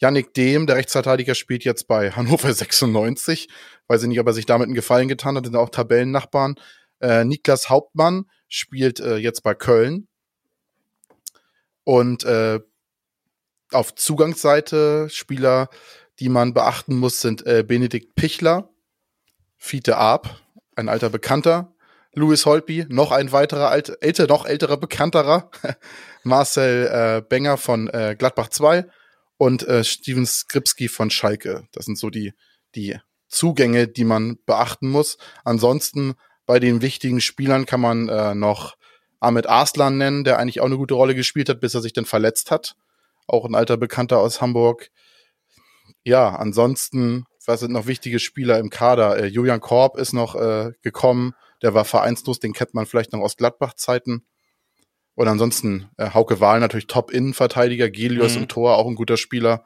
[0.00, 3.46] Yannick Dehm, der Rechtsverteidiger, spielt jetzt bei Hannover 96.
[3.86, 6.56] Weiß ich nicht, ob er sich damit einen Gefallen getan hat, sind auch Tabellennachbarn.
[6.98, 10.08] Äh, Niklas Hauptmann spielt äh, jetzt bei Köln.
[11.84, 12.58] Und äh,
[13.70, 15.68] auf Zugangsseite Spieler,
[16.20, 18.70] die man beachten muss, sind äh, Benedikt Pichler,
[19.56, 20.40] Fiete Arp,
[20.76, 21.74] ein alter Bekannter,
[22.14, 25.50] Louis Holpi, noch ein weiterer alt, älter, noch älterer Bekannterer,
[26.22, 28.86] Marcel äh, Benger von äh, Gladbach 2
[29.36, 31.66] und äh, Steven Skripski von Schalke.
[31.72, 32.32] Das sind so die,
[32.74, 32.98] die
[33.28, 35.18] Zugänge, die man beachten muss.
[35.44, 36.14] Ansonsten
[36.46, 38.76] bei den wichtigen Spielern kann man äh, noch
[39.20, 42.04] Ahmed Arslan nennen, der eigentlich auch eine gute Rolle gespielt hat, bis er sich dann
[42.04, 42.76] verletzt hat.
[43.26, 44.90] Auch ein alter Bekannter aus Hamburg.
[46.04, 49.16] Ja, ansonsten, was sind noch wichtige Spieler im Kader?
[49.18, 51.32] Äh, Julian Korb ist noch äh, gekommen,
[51.62, 54.26] der war vereinslos, den kennt man vielleicht noch aus Gladbach-Zeiten.
[55.14, 58.42] Und ansonsten äh, Hauke Wahl natürlich Top-Innenverteidiger, Gelius Mhm.
[58.42, 59.64] im Tor, auch ein guter Spieler.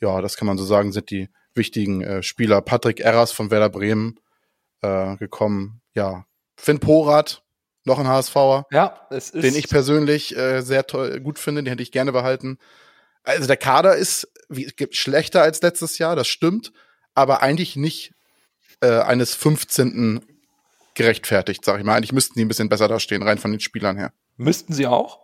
[0.00, 2.60] Ja, das kann man so sagen, sind die wichtigen äh, Spieler.
[2.60, 4.20] Patrick Erras von Werder Bremen
[4.82, 5.80] äh, gekommen.
[5.94, 7.42] Ja, Finn Porath,
[7.84, 9.42] noch ein HSVer, Ja, es ist.
[9.44, 12.58] den ich persönlich äh, sehr toll, gut finde, den hätte ich gerne behalten.
[13.24, 16.72] Also der Kader ist wie, schlechter als letztes Jahr, das stimmt,
[17.14, 18.12] aber eigentlich nicht
[18.80, 20.24] äh, eines 15.
[20.94, 21.96] gerechtfertigt, sag ich mal.
[21.96, 24.12] Eigentlich müssten die ein bisschen besser dastehen, rein von den Spielern her.
[24.36, 25.20] Müssten sie auch.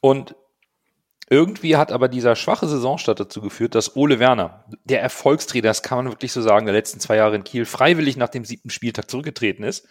[0.00, 0.34] Und
[1.28, 5.98] irgendwie hat aber dieser schwache Saisonstart dazu geführt, dass Ole Werner, der Erfolgstrainer, das kann
[5.98, 9.10] man wirklich so sagen, der letzten zwei Jahre in Kiel, freiwillig nach dem siebten Spieltag
[9.10, 9.86] zurückgetreten ist.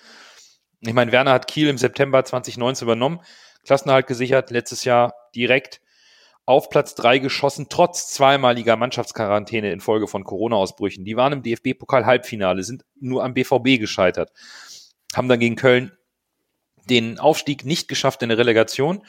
[0.80, 3.20] Ich meine, Werner hat Kiel im September 2019 übernommen,
[3.66, 5.82] Klassenerhalt gesichert, letztes Jahr direkt
[6.46, 11.04] auf Platz drei geschossen, trotz zweimaliger Mannschaftsquarantäne infolge von Corona-Ausbrüchen.
[11.04, 14.32] Die waren im DFB-Pokal-Halbfinale, sind nur am BVB gescheitert,
[15.16, 15.92] haben dann gegen Köln
[16.90, 19.04] den Aufstieg nicht geschafft in der Relegation.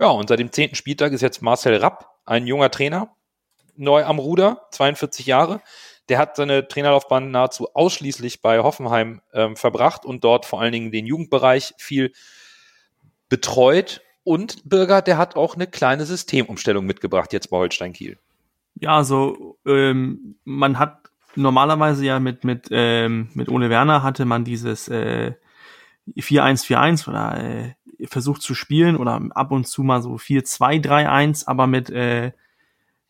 [0.00, 3.14] Ja, und seit dem zehnten Spieltag ist jetzt Marcel Rapp, ein junger Trainer,
[3.76, 5.60] neu am Ruder, 42 Jahre.
[6.08, 10.90] Der hat seine Trainerlaufbahn nahezu ausschließlich bei Hoffenheim ähm, verbracht und dort vor allen Dingen
[10.90, 12.12] den Jugendbereich viel
[13.28, 14.02] betreut.
[14.30, 18.16] Und Bürger, der hat auch eine kleine Systemumstellung mitgebracht jetzt bei Holstein Kiel.
[18.76, 24.44] Ja, also ähm, man hat normalerweise ja mit mit ähm, mit Ole Werner hatte man
[24.44, 25.32] dieses äh,
[26.16, 27.74] 4-1-4-1 oder äh,
[28.06, 32.30] versucht zu spielen oder ab und zu mal so 4-2-3-1, aber mit äh,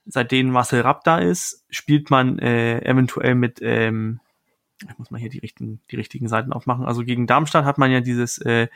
[0.07, 4.21] seitdem Marcel Rapp da ist, spielt man äh, eventuell mit ähm,
[4.81, 6.87] ich muss mal hier die richtigen die richtigen Seiten aufmachen.
[6.87, 8.69] Also gegen Darmstadt hat man ja dieses äh,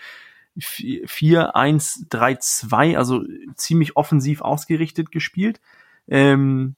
[0.59, 3.25] 4-1-3-2, also
[3.57, 5.61] ziemlich offensiv ausgerichtet gespielt.
[6.09, 6.77] Ähm,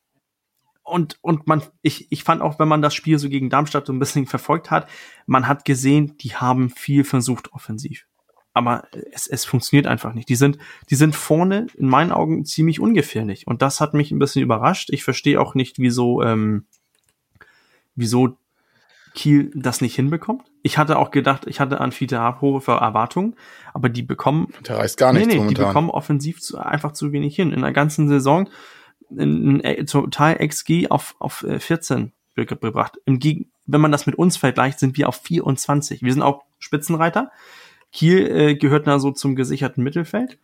[0.83, 3.93] und, und man, ich, ich fand auch, wenn man das Spiel so gegen Darmstadt so
[3.93, 4.89] ein bisschen verfolgt hat,
[5.27, 8.07] man hat gesehen, die haben viel versucht offensiv.
[8.55, 10.31] Aber es, es funktioniert einfach nicht.
[10.31, 10.57] Die sind,
[10.89, 13.47] die sind vorne in meinen Augen ziemlich ungefährlich.
[13.47, 14.89] Und das hat mich ein bisschen überrascht.
[14.91, 16.65] Ich verstehe auch nicht, wieso, ähm,
[17.97, 18.39] wieso
[19.15, 20.45] Kiel das nicht hinbekommt.
[20.67, 23.37] Ich hatte auch gedacht, ich hatte an Fiete hohe Erwartungen,
[23.73, 24.53] aber die bekommen.
[24.67, 25.63] Der reißt gar nichts nee, nee, momentan.
[25.63, 27.53] Die bekommen offensiv zu, einfach zu wenig hin.
[27.53, 28.51] In der ganzen Saison
[29.17, 32.99] ein, ein total XG auf, auf 14 äh, gebracht.
[33.05, 36.03] Im Gegen wenn man das mit uns vergleicht, sind wir auf 24.
[36.03, 37.31] Wir sind auch Spitzenreiter.
[37.93, 40.41] Kiel äh, gehört da so zum gesicherten Mittelfeld.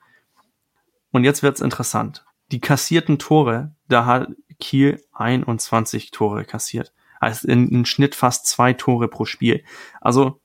[1.10, 2.24] Und jetzt wird's interessant.
[2.52, 4.28] Die kassierten Tore, da hat
[4.60, 6.92] Kiel 21 Tore kassiert
[7.22, 9.64] heißt in, in Schnitt fast zwei Tore pro Spiel.
[10.00, 10.40] Also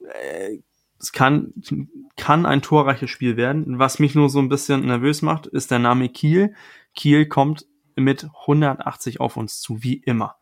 [0.00, 0.58] äh,
[0.98, 1.52] es kann,
[2.16, 3.78] kann ein torreiches Spiel werden.
[3.78, 6.54] Was mich nur so ein bisschen nervös macht, ist der Name Kiel.
[6.94, 10.36] Kiel kommt mit 180 auf uns zu, wie immer.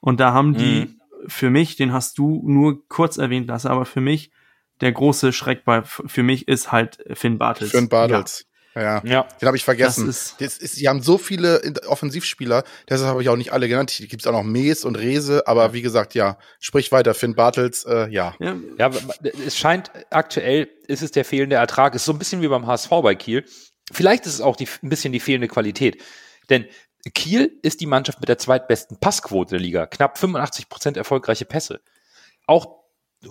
[0.00, 1.00] Und da haben die mhm.
[1.26, 4.32] für mich, den hast du nur kurz erwähnt lassen, aber für mich
[4.80, 7.72] der große Schreck bei, für mich ist halt Finn Bartels.
[7.72, 8.47] Finn Bartels.
[8.80, 9.22] Ja, ja.
[9.40, 10.06] den habe ich vergessen.
[10.06, 13.68] Das ist, das ist, sie haben so viele Offensivspieler, deshalb habe ich auch nicht alle
[13.68, 13.90] genannt.
[13.90, 17.34] Hier gibt es auch noch Mees und Rese, aber wie gesagt, ja, sprich weiter, Finn
[17.34, 18.34] Bartels, äh, ja.
[18.38, 18.56] ja.
[18.78, 18.90] Ja,
[19.46, 22.90] es scheint aktuell, ist es der fehlende Ertrag, ist so ein bisschen wie beim HSV
[23.02, 23.44] bei Kiel.
[23.90, 26.02] Vielleicht ist es auch die, ein bisschen die fehlende Qualität.
[26.50, 26.66] Denn
[27.14, 29.86] Kiel ist die Mannschaft mit der zweitbesten Passquote der Liga.
[29.86, 31.80] Knapp 85 Prozent erfolgreiche Pässe.
[32.46, 32.78] Auch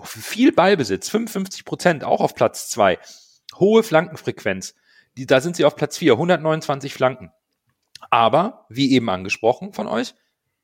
[0.03, 2.99] viel Ballbesitz, 55 Prozent, auch auf Platz zwei.
[3.55, 4.75] Hohe Flankenfrequenz
[5.17, 7.31] die, da sind sie auf Platz 4, 129 Flanken.
[8.09, 10.13] Aber, wie eben angesprochen von euch,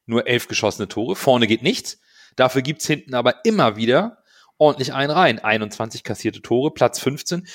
[0.05, 1.99] nur elf geschossene Tore, vorne geht nichts.
[2.35, 4.23] Dafür gibt's hinten aber immer wieder
[4.57, 5.39] ordentlich einen rein.
[5.39, 7.47] 21 kassierte Tore, Platz 15.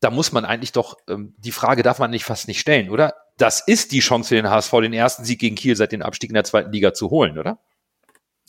[0.00, 3.14] Da muss man eigentlich doch, ähm, die Frage darf man nicht fast nicht stellen, oder?
[3.38, 6.30] Das ist die Chance für den HSV, den ersten Sieg gegen Kiel seit dem Abstieg
[6.30, 7.58] in der zweiten Liga zu holen, oder?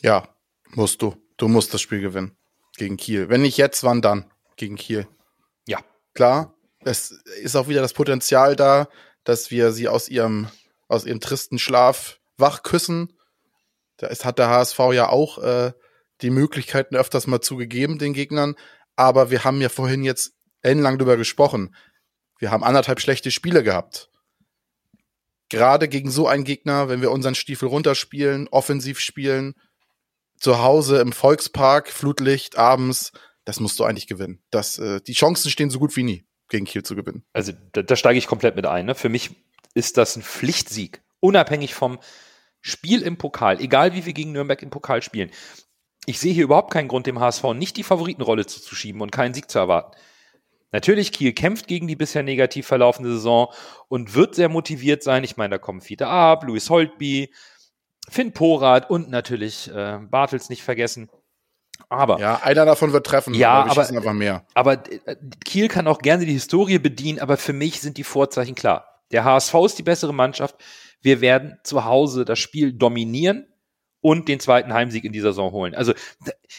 [0.02, 0.28] Ja,
[0.72, 1.16] musst du.
[1.38, 2.38] Du musst das Spiel gewinnen.
[2.78, 3.30] Gegen Kiel.
[3.30, 4.32] Wenn nicht jetzt, wann dann?
[4.56, 5.08] Gegen Kiel.
[5.68, 5.80] Ja.
[6.14, 6.54] Klar,
[6.88, 7.12] es
[7.42, 8.88] ist auch wieder das Potenzial da,
[9.24, 10.48] dass wir sie aus ihrem,
[10.88, 13.14] aus ihrem tristen Schlaf wach küssen.
[13.98, 15.74] Da ist, hat der HSV ja auch äh,
[16.22, 18.56] die Möglichkeiten öfters mal zugegeben, den Gegnern.
[18.96, 21.76] Aber wir haben ja vorhin jetzt ellenlang drüber gesprochen.
[22.40, 24.10] Wir haben anderthalb schlechte Spiele gehabt.
[25.50, 29.56] Gerade gegen so einen Gegner, wenn wir unseren Stiefel runterspielen, offensiv spielen,
[30.40, 33.12] zu Hause im Volkspark, Flutlicht, abends,
[33.46, 34.44] das musst du eigentlich gewinnen.
[34.52, 37.24] Das, äh, die Chancen stehen so gut wie nie gegen Kiel zu gewinnen.
[37.34, 38.86] Also da, da steige ich komplett mit ein.
[38.86, 38.96] Ne?
[38.96, 39.32] Für mich
[39.74, 42.00] ist das ein Pflichtsieg, unabhängig vom
[42.62, 45.32] Spiel im Pokal, egal wie wir gegen Nürnberg im Pokal spielen.
[46.06, 49.50] Ich sehe hier überhaupt keinen Grund, dem HSV nicht die Favoritenrolle zuzuschieben und keinen Sieg
[49.50, 49.98] zu erwarten.
[50.72, 53.54] Natürlich, Kiel kämpft gegen die bisher negativ verlaufende Saison
[53.88, 55.24] und wird sehr motiviert sein.
[55.24, 57.34] Ich meine, da kommen Fiete Ab, Luis Holtby,
[58.10, 61.10] Finn Porath und natürlich äh, Bartels nicht vergessen.
[61.90, 63.34] Aber ja, einer davon wird treffen.
[63.34, 64.46] Ja, aber, aber, mehr.
[64.54, 65.16] aber äh,
[65.46, 69.02] Kiel kann auch gerne die Historie bedienen, aber für mich sind die Vorzeichen klar.
[69.12, 70.56] Der HSV ist die bessere Mannschaft.
[71.02, 73.48] Wir werden zu Hause das Spiel dominieren
[74.02, 75.76] und den zweiten Heimsieg in dieser Saison holen.
[75.76, 75.94] Also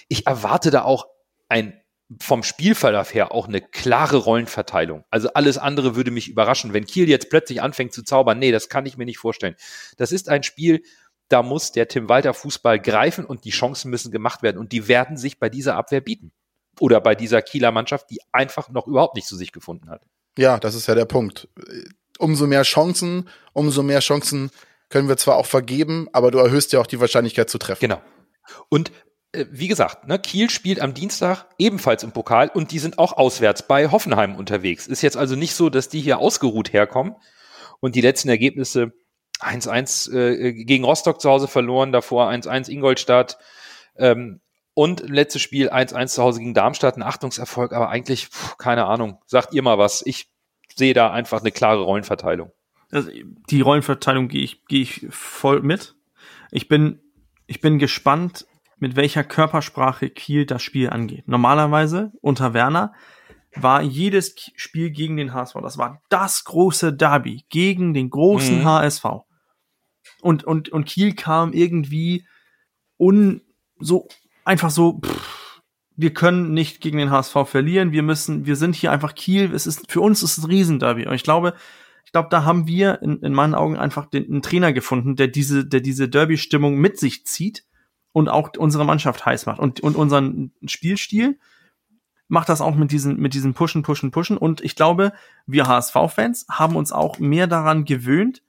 [0.08, 1.06] ich erwarte da auch
[1.48, 1.78] ein
[2.20, 5.04] vom Spielverlauf her auch eine klare Rollenverteilung.
[5.10, 8.38] Also alles andere würde mich überraschen, wenn Kiel jetzt plötzlich anfängt zu zaubern.
[8.38, 9.56] Nee, das kann ich mir nicht vorstellen.
[9.98, 10.82] Das ist ein Spiel,
[11.28, 14.58] da muss der Tim Walter Fußball greifen und die Chancen müssen gemacht werden.
[14.58, 16.32] Und die werden sich bei dieser Abwehr bieten.
[16.80, 20.06] Oder bei dieser Kieler Mannschaft, die einfach noch überhaupt nicht zu sich gefunden hat.
[20.38, 21.48] Ja, das ist ja der Punkt.
[22.18, 24.50] Umso mehr Chancen, umso mehr Chancen
[24.88, 27.80] können wir zwar auch vergeben, aber du erhöhst ja auch die Wahrscheinlichkeit zu treffen.
[27.80, 28.00] Genau.
[28.68, 28.92] Und
[29.32, 33.12] äh, wie gesagt, ne, Kiel spielt am Dienstag ebenfalls im Pokal und die sind auch
[33.12, 34.86] auswärts bei Hoffenheim unterwegs.
[34.86, 37.16] Ist jetzt also nicht so, dass die hier ausgeruht herkommen
[37.80, 38.92] und die letzten Ergebnisse
[39.40, 43.38] 1-1 äh, gegen Rostock zu Hause verloren, davor 1-1 Ingolstadt
[43.96, 44.40] ähm,
[44.74, 49.20] und letztes Spiel 1-1 zu Hause gegen Darmstadt, ein Achtungserfolg, aber eigentlich, pff, keine Ahnung,
[49.26, 50.04] sagt ihr mal was.
[50.06, 50.30] Ich
[50.74, 52.52] sehe da einfach eine klare Rollenverteilung.
[52.90, 53.10] Also
[53.50, 55.96] die Rollenverteilung gehe ich, gehe ich voll mit.
[56.50, 57.00] Ich bin,
[57.46, 58.46] ich bin gespannt,
[58.78, 61.26] mit welcher Körpersprache Kiel das Spiel angeht.
[61.26, 62.94] Normalerweise unter Werner
[63.54, 65.56] war jedes Spiel gegen den HSV.
[65.62, 68.64] Das war das große Derby gegen den großen mhm.
[68.64, 69.04] HSV
[70.20, 72.26] und, und, und Kiel kam irgendwie
[72.98, 73.42] un,
[73.78, 74.08] so,
[74.44, 75.62] einfach so, pff,
[75.96, 79.66] wir können nicht gegen den HSV verlieren, wir müssen, wir sind hier einfach Kiel, es
[79.66, 81.06] ist, für uns ist es ein Riesenderby.
[81.06, 81.54] Und ich glaube,
[82.04, 85.28] ich glaube, da haben wir in, in meinen Augen einfach den, einen Trainer gefunden, der
[85.28, 87.64] diese, der diese Derby-Stimmung mit sich zieht
[88.12, 91.38] und auch unsere Mannschaft heiß macht und, und unseren Spielstil
[92.28, 94.36] macht das auch mit diesen, mit diesen Pushen, Pushen, Pushen.
[94.36, 95.12] Und ich glaube,
[95.46, 98.42] wir HSV-Fans haben uns auch mehr daran gewöhnt,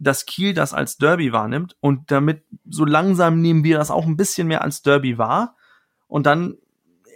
[0.00, 4.16] dass Kiel das als Derby wahrnimmt und damit so langsam nehmen wir das auch ein
[4.16, 5.56] bisschen mehr als Derby wahr
[6.08, 6.56] und dann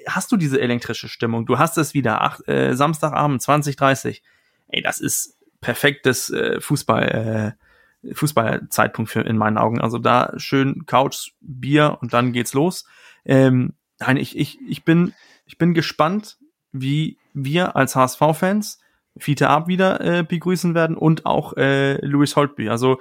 [0.07, 1.47] hast du diese elektrische Stimmung.
[1.47, 4.23] Du hast es wieder, ach, äh, Samstagabend 20:30.
[4.69, 7.57] Ey, das ist perfektes äh, Fußball
[8.03, 9.81] äh, Fußballzeitpunkt für in meinen Augen.
[9.81, 12.85] Also da schön Couch, Bier und dann geht's los.
[13.25, 15.15] Ähm, nein, ich, ich, ich bin
[15.47, 16.39] ich bin gespannt,
[16.73, 18.81] wie wir als HSV-Fans
[19.19, 22.69] Fiete Ab wieder äh, begrüßen werden und auch äh, Louis Holtby.
[22.69, 22.99] Also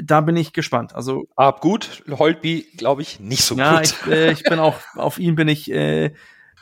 [0.00, 0.94] da bin ich gespannt.
[0.94, 3.84] Also Ab gut, Holtby glaube ich nicht so ja, gut.
[3.84, 6.12] ich, äh, ich bin auch auf ihn bin ich äh,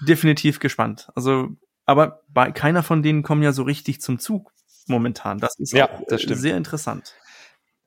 [0.00, 1.08] definitiv gespannt.
[1.14, 1.48] Also
[1.86, 4.52] aber bei keiner von denen kommen ja so richtig zum Zug
[4.86, 5.38] momentan.
[5.38, 6.40] Das ist Ja, auch, das äh, stimmt.
[6.40, 7.14] sehr interessant.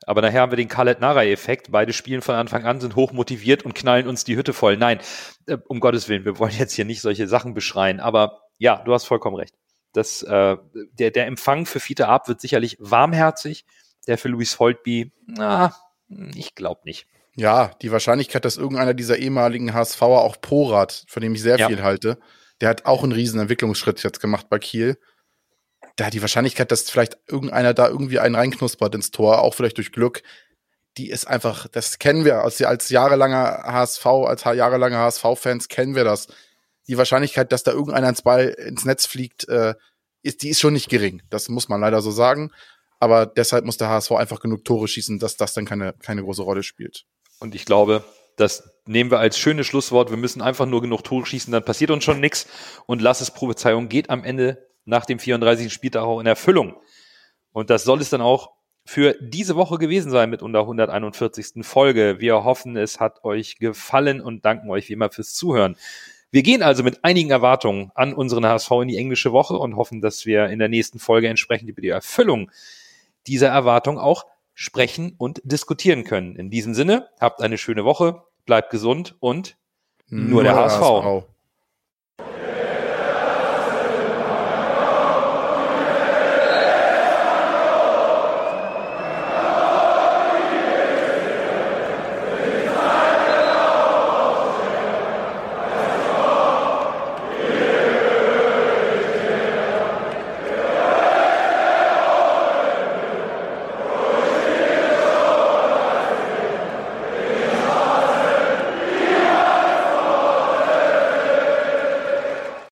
[0.05, 1.71] Aber nachher haben wir den Khaled Nara-Effekt.
[1.71, 4.75] Beide spielen von Anfang an, sind hoch motiviert und knallen uns die Hütte voll.
[4.77, 4.99] Nein,
[5.47, 7.99] äh, um Gottes Willen, wir wollen jetzt hier nicht solche Sachen beschreien.
[7.99, 9.53] Aber ja, du hast vollkommen recht.
[9.93, 10.57] Das, äh,
[10.93, 13.65] der, der Empfang für Fiete Ab wird sicherlich warmherzig.
[14.07, 15.73] Der für Louis Holtby, na,
[16.35, 17.07] ich glaube nicht.
[17.35, 21.67] Ja, die Wahrscheinlichkeit, dass irgendeiner dieser ehemaligen HSVer, auch Porat, von dem ich sehr Ja.
[21.67, 22.19] viel halte,
[22.61, 24.97] der hat auch einen riesen Entwicklungsschritt jetzt gemacht bei Kiel.
[25.95, 29.91] Da die Wahrscheinlichkeit, dass vielleicht irgendeiner da irgendwie einen reinknuspert ins Tor, auch vielleicht durch
[29.91, 30.21] Glück,
[30.97, 35.95] die ist einfach, das kennen wir als, als jahrelanger HSV, als ha- jahrelange HSV-Fans kennen
[35.95, 36.27] wir das.
[36.87, 39.75] Die Wahrscheinlichkeit, dass da irgendeiner ins Ball ins Netz fliegt, äh,
[40.21, 41.21] ist, die ist schon nicht gering.
[41.29, 42.51] Das muss man leider so sagen.
[42.99, 46.41] Aber deshalb muss der HSV einfach genug Tore schießen, dass das dann keine, keine große
[46.41, 47.03] Rolle spielt.
[47.39, 48.05] Und ich glaube,
[48.37, 50.09] das nehmen wir als schönes Schlusswort.
[50.09, 52.47] Wir müssen einfach nur genug Tore schießen, dann passiert uns schon nichts.
[52.85, 55.71] Und Lasses Prophezeiung geht am Ende nach dem 34.
[55.71, 56.75] Spieltag auch in Erfüllung.
[57.51, 58.51] Und das soll es dann auch
[58.85, 61.65] für diese Woche gewesen sein mit unserer 141.
[61.65, 62.19] Folge.
[62.19, 65.77] Wir hoffen, es hat euch gefallen und danken euch wie immer fürs Zuhören.
[66.33, 70.01] Wir gehen also mit einigen Erwartungen an unseren HSV in die englische Woche und hoffen,
[70.01, 72.49] dass wir in der nächsten Folge entsprechend über die Erfüllung
[73.27, 74.25] dieser Erwartung auch
[74.55, 76.35] sprechen und diskutieren können.
[76.35, 79.57] In diesem Sinne, habt eine schöne Woche, bleibt gesund und
[80.07, 81.25] nur der HSV.